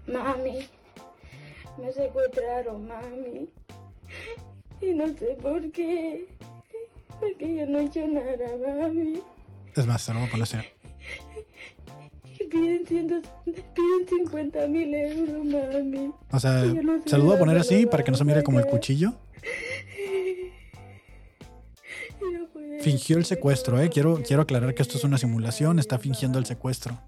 [0.06, 0.66] Mami,
[1.78, 3.48] me secuestraron, mami.
[4.80, 6.26] Y no sé por qué.
[7.20, 9.20] Porque yo no he hecho nada, mami.
[9.76, 10.56] Es más, se lo voy a poner así.
[12.50, 16.12] Piden, ciento- piden 50 mil euros, mami.
[16.32, 18.58] O sea, no se lo voy a poner así para que no se mire como
[18.58, 19.12] el cuchillo.
[22.80, 23.90] Fingió el secuestro, ¿eh?
[23.90, 26.98] Quiero, quiero aclarar que esto es una simulación, está fingiendo el secuestro.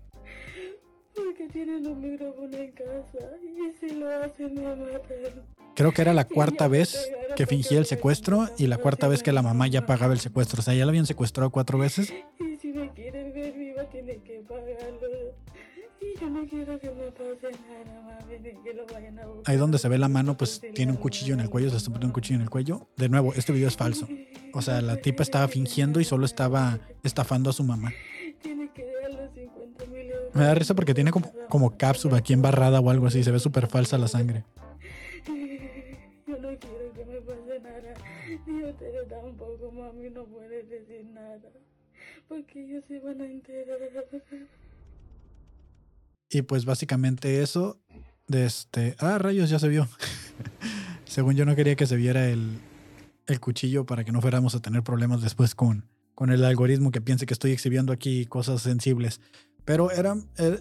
[1.82, 3.18] Porque tienen un micrófono en casa.
[3.42, 5.42] Y si lo hacen, me matan.
[5.74, 9.32] Creo que era la cuarta vez que fingía el secuestro y la cuarta vez que
[9.32, 10.60] la mamá ya pagaba el secuestro.
[10.60, 12.12] O sea, ya la habían secuestrado cuatro veces.
[12.40, 15.08] Y si me quieren ver viva, tienen que pagarlo.
[16.00, 19.52] Y yo no quiero que me pase nada, mami, ni que lo vayan a buscar.
[19.52, 21.90] Ahí donde se ve la mano, pues tiene un cuchillo en el cuello, se está
[21.90, 22.88] poniendo un cuchillo en el cuello.
[22.96, 24.08] De nuevo, este video es falso.
[24.52, 27.92] O sea, la tipa estaba fingiendo y solo estaba estafando a su mamá.
[30.34, 33.22] Me da risa porque tiene como, como cápsula aquí embarrada o algo así.
[33.22, 34.44] Se ve súper falsa la sangre.
[36.26, 37.94] Yo no quiero que me pase nada.
[38.46, 41.40] Ni ustedes tampoco, mami, no pueden decir nada.
[42.28, 43.78] Porque ellos se van a enterar.
[46.30, 47.78] Y pues básicamente eso.
[48.26, 48.96] De este.
[48.98, 49.86] Ah, rayos, ya se vio.
[51.04, 52.58] Según yo no quería que se viera el,
[53.26, 57.02] el cuchillo para que no fuéramos a tener problemas después con, con el algoritmo que
[57.02, 59.20] piense que estoy exhibiendo aquí cosas sensibles.
[59.64, 60.16] Pero era,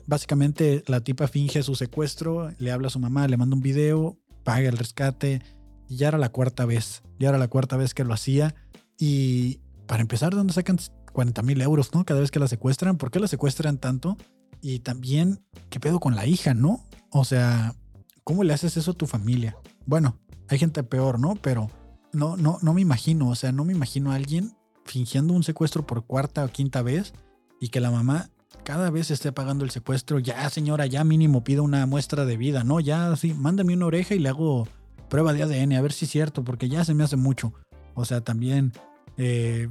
[0.05, 4.17] básicamente la tipa finge su secuestro, le habla a su mamá, le manda un video,
[4.43, 5.41] paga el rescate.
[5.89, 7.03] Y ya era la cuarta vez.
[7.19, 8.55] Ya era la cuarta vez que lo hacía.
[8.97, 10.77] Y para empezar, ¿de dónde sacan
[11.11, 12.05] 40 mil euros, no?
[12.05, 12.97] Cada vez que la secuestran.
[12.97, 14.17] ¿Por qué la secuestran tanto?
[14.61, 16.85] Y también, ¿qué pedo con la hija, no?
[17.09, 17.75] O sea,
[18.23, 19.57] ¿cómo le haces eso a tu familia?
[19.85, 21.35] Bueno, hay gente peor, ¿no?
[21.35, 21.69] Pero
[22.13, 24.53] no, no, no me imagino, o sea, no me imagino a alguien
[24.85, 27.13] fingiendo un secuestro por cuarta o quinta vez
[27.59, 28.29] y que la mamá
[28.63, 30.19] cada vez esté pagando el secuestro.
[30.19, 32.79] Ya, señora, ya mínimo pido una muestra de vida, ¿no?
[32.79, 34.67] Ya, sí, mándame una oreja y le hago
[35.09, 37.53] prueba de ADN, a ver si es cierto, porque ya se me hace mucho.
[37.95, 38.71] O sea, también,
[39.17, 39.69] eh,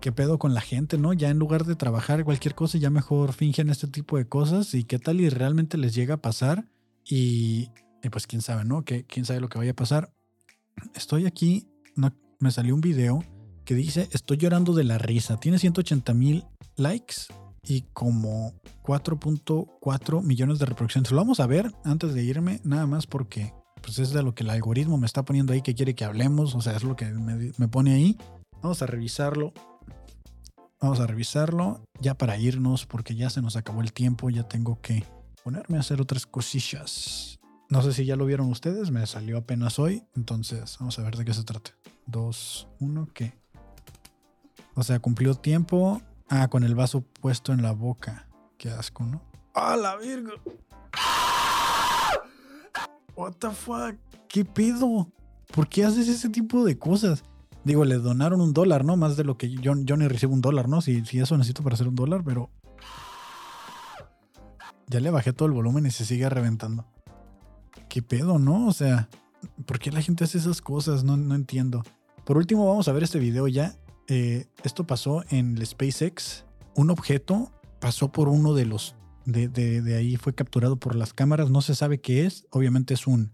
[0.00, 1.12] ¿qué pedo con la gente, no?
[1.12, 4.84] Ya en lugar de trabajar cualquier cosa, ya mejor fingen este tipo de cosas y
[4.84, 6.66] qué tal y realmente les llega a pasar
[7.04, 7.70] y,
[8.10, 8.84] pues quién sabe, ¿no?
[8.84, 10.12] Que, quién sabe lo que vaya a pasar.
[10.94, 13.24] Estoy aquí, no, me salió un video
[13.64, 15.38] que dice, estoy llorando de la risa.
[15.38, 16.44] Tiene 180 mil
[16.76, 17.26] likes
[17.64, 21.10] y como 4.4 millones de reproducciones.
[21.10, 23.52] Lo vamos a ver antes de irme, nada más porque
[23.82, 26.54] pues es de lo que el algoritmo me está poniendo ahí que quiere que hablemos,
[26.54, 28.18] o sea, es lo que me, me pone ahí.
[28.62, 29.52] Vamos a revisarlo.
[30.80, 34.80] Vamos a revisarlo ya para irnos porque ya se nos acabó el tiempo, ya tengo
[34.80, 35.04] que
[35.42, 37.38] ponerme a hacer otras cosillas.
[37.68, 41.16] No sé si ya lo vieron ustedes, me salió apenas hoy, entonces vamos a ver
[41.16, 41.72] de qué se trata.
[42.06, 43.34] 2, 1, ¿qué?
[44.74, 46.00] O sea, cumplió tiempo.
[46.28, 48.28] Ah, con el vaso puesto en la boca.
[48.58, 49.22] Qué asco, ¿no?
[49.54, 50.32] ¡Ah, la virgo!
[53.16, 53.96] What the fuck?
[54.28, 55.10] ¿Qué pedo?
[55.54, 57.24] ¿Por qué haces ese tipo de cosas?
[57.64, 58.96] Digo, le donaron un dólar, ¿no?
[58.96, 60.80] Más de lo que yo, yo ni recibo un dólar, ¿no?
[60.80, 62.50] Si, si eso necesito para hacer un dólar, pero.
[64.86, 66.86] Ya le bajé todo el volumen y se sigue reventando.
[67.88, 68.68] ¿Qué pedo, no?
[68.68, 69.08] O sea,
[69.66, 71.04] ¿por qué la gente hace esas cosas?
[71.04, 71.82] No, no entiendo.
[72.24, 73.74] Por último, vamos a ver este video ya.
[74.08, 76.44] Eh, esto pasó en el SpaceX.
[76.74, 78.94] Un objeto pasó por uno de los
[79.26, 81.50] de, ahí fue capturado por las cámaras.
[81.50, 82.46] No se sabe qué es.
[82.50, 83.32] Obviamente es un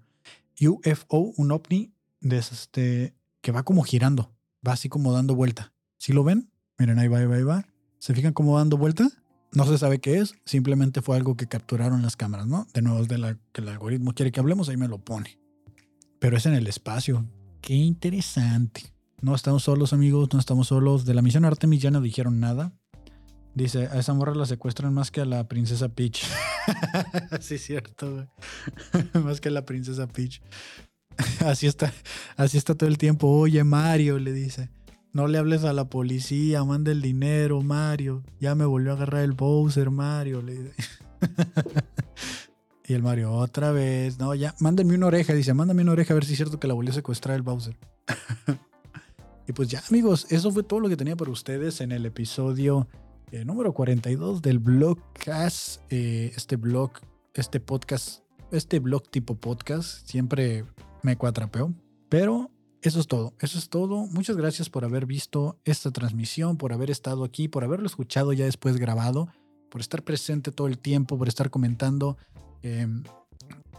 [0.60, 4.32] UFO, un ovni de este, que va como girando.
[4.66, 5.72] Va así como dando vuelta.
[5.98, 6.50] ¿Sí lo ven?
[6.78, 7.66] Miren, ahí va, ahí va, ahí va.
[7.98, 9.08] ¿Se fijan cómo dando vuelta?
[9.52, 10.34] No se sabe qué es.
[10.44, 12.66] Simplemente fue algo que capturaron las cámaras, ¿no?
[12.74, 15.38] De nuevo, es de la que el algoritmo quiere que hablemos, ahí me lo pone.
[16.18, 17.24] Pero es en el espacio.
[17.60, 18.93] Qué interesante.
[19.20, 21.04] No estamos solos, amigos, no estamos solos.
[21.04, 22.72] De la misión Artemis ya no dijeron nada.
[23.54, 26.24] Dice, a esa morra la secuestran más que a la princesa Peach.
[27.40, 28.26] sí, cierto,
[29.24, 30.42] más que a la princesa Peach.
[31.46, 31.92] así está,
[32.36, 33.28] así está todo el tiempo.
[33.28, 34.70] Oye, Mario, le dice.
[35.12, 38.24] No le hables a la policía, manda el dinero, Mario.
[38.40, 40.42] Ya me volvió a agarrar el Bowser, Mario.
[40.42, 40.74] Le dice.
[42.88, 44.18] y el Mario, otra vez.
[44.18, 45.32] No, ya, mándame una oreja.
[45.32, 47.42] Dice, mándame una oreja a ver si es cierto que la volvió a secuestrar el
[47.42, 47.76] Bowser.
[49.46, 52.88] Y pues ya, amigos, eso fue todo lo que tenía para ustedes en el episodio
[53.30, 55.82] eh, número 42 del Blogcast.
[55.90, 56.92] Eh, este blog,
[57.34, 58.22] este podcast,
[58.52, 60.64] este blog tipo podcast, siempre
[61.02, 61.74] me cuatrapeó.
[62.08, 64.06] Pero eso es todo, eso es todo.
[64.06, 68.44] Muchas gracias por haber visto esta transmisión, por haber estado aquí, por haberlo escuchado ya
[68.44, 69.28] después grabado,
[69.68, 72.16] por estar presente todo el tiempo, por estar comentando.
[72.62, 73.02] Em,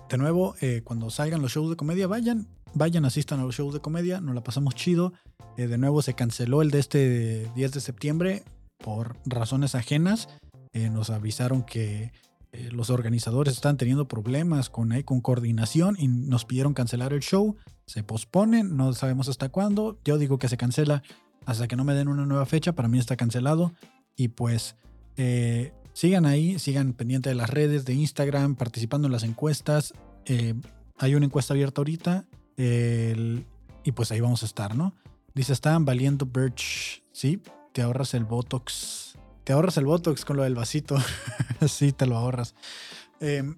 [0.09, 3.73] de nuevo, eh, cuando salgan los shows de comedia, vayan, vayan, asistan a los shows
[3.73, 5.13] de comedia, nos la pasamos chido.
[5.57, 8.43] de nuevo se canceló el de este 10 de septiembre
[8.77, 10.29] por razones ajenas.
[10.73, 12.11] Eh, nos avisaron que
[12.51, 17.55] eh, los organizadores están teniendo problemas con, con coordinación y nos pidieron cancelar el show.
[17.85, 19.97] Se pospone, no sabemos hasta cuándo.
[20.03, 21.01] Yo digo que se cancela
[21.45, 22.73] hasta que no me den una nueva fecha.
[22.73, 23.73] Para mí está cancelado.
[24.15, 24.75] Y pues
[25.17, 29.93] eh, sigan ahí, sigan pendiente de las redes de Instagram, participando en las encuestas.
[30.97, 32.25] hay una encuesta abierta ahorita.
[32.57, 34.93] Y pues ahí vamos a estar, ¿no?
[35.33, 37.03] Dice, están valiendo Birch.
[37.11, 37.41] Sí,
[37.73, 39.17] te ahorras el Botox.
[39.43, 40.97] Te ahorras el Botox con lo del vasito.
[41.67, 42.55] sí, te lo ahorras.
[43.19, 43.55] Em,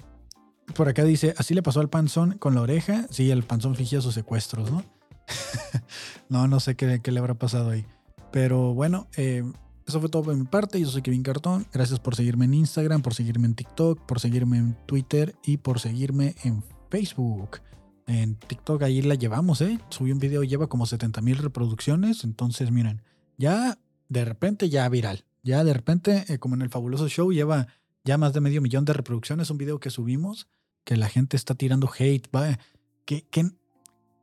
[0.73, 3.05] por acá dice, así le pasó al panzón con la oreja.
[3.11, 4.83] Sí, el panzón fingía sus secuestros, ¿no?
[6.29, 7.85] no, no sé qué, le habrá pasado ahí.
[8.31, 9.53] Pero bueno, em,
[9.85, 10.81] eso fue todo por mi parte.
[10.81, 11.67] Yo soy Kevin Cartón.
[11.71, 15.79] Gracias por seguirme en Instagram, por seguirme en TikTok, por seguirme en Twitter y por
[15.79, 17.61] seguirme en Facebook.
[18.07, 19.79] En TikTok ahí la llevamos, ¿eh?
[19.89, 22.23] Subí un video, lleva como 70 mil reproducciones.
[22.23, 23.01] Entonces, miren,
[23.37, 23.77] ya
[24.07, 25.25] de repente ya viral.
[25.43, 27.67] Ya de repente, eh, como en el fabuloso show, lleva
[28.05, 29.49] ya más de medio millón de reproducciones.
[29.49, 30.47] Un video que subimos,
[30.85, 32.29] que la gente está tirando hate.
[32.33, 32.57] Va,
[33.03, 33.51] que, que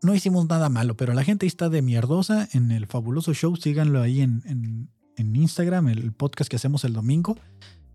[0.02, 3.54] no hicimos nada malo, pero la gente está de mierdosa en el fabuloso show.
[3.56, 7.36] Síganlo ahí en, en, en Instagram, el podcast que hacemos el domingo.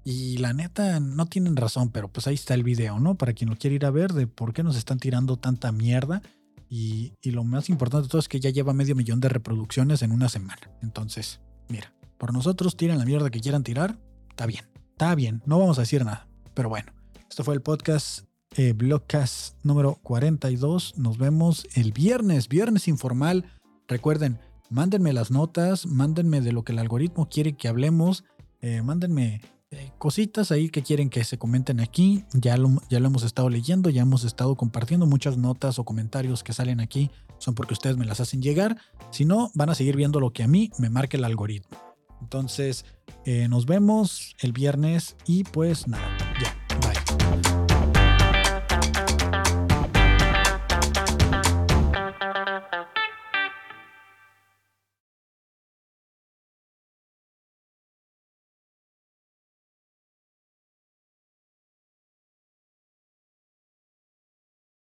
[0.09, 3.15] Y la neta, no tienen razón, pero pues ahí está el video, ¿no?
[3.15, 6.21] Para quien lo quiere ir a ver de por qué nos están tirando tanta mierda.
[6.67, 10.01] Y, y, lo más importante de todo es que ya lleva medio millón de reproducciones
[10.01, 10.69] en una semana.
[10.83, 11.39] Entonces,
[11.69, 13.99] Mira, por nosotros tiran la mierda que quieran tirar,
[14.29, 14.65] está bien.
[14.91, 16.27] Está bien, no vamos a decir nada.
[16.55, 16.91] Pero bueno,
[17.29, 18.25] esto fue el podcast
[18.57, 20.97] eh, Blogcast número 42.
[20.97, 23.45] Nos vemos el viernes, viernes informal.
[23.87, 24.39] Recuerden,
[24.71, 28.23] mándenme las notas, mándenme de lo que el algoritmo quiere que hablemos,
[28.61, 29.41] eh, mándenme
[29.71, 32.23] eh, cositas ahí que quieren que se comenten aquí.
[32.33, 36.43] Ya lo, ya lo hemos estado leyendo, ya hemos estado compartiendo muchas notas o comentarios
[36.43, 37.11] que salen aquí.
[37.37, 38.77] Son porque ustedes me las hacen llegar.
[39.11, 41.77] Si no, van a seguir viendo lo que a mí me marque el algoritmo.
[42.21, 42.85] Entonces,
[43.25, 46.17] eh, nos vemos el viernes y pues nada.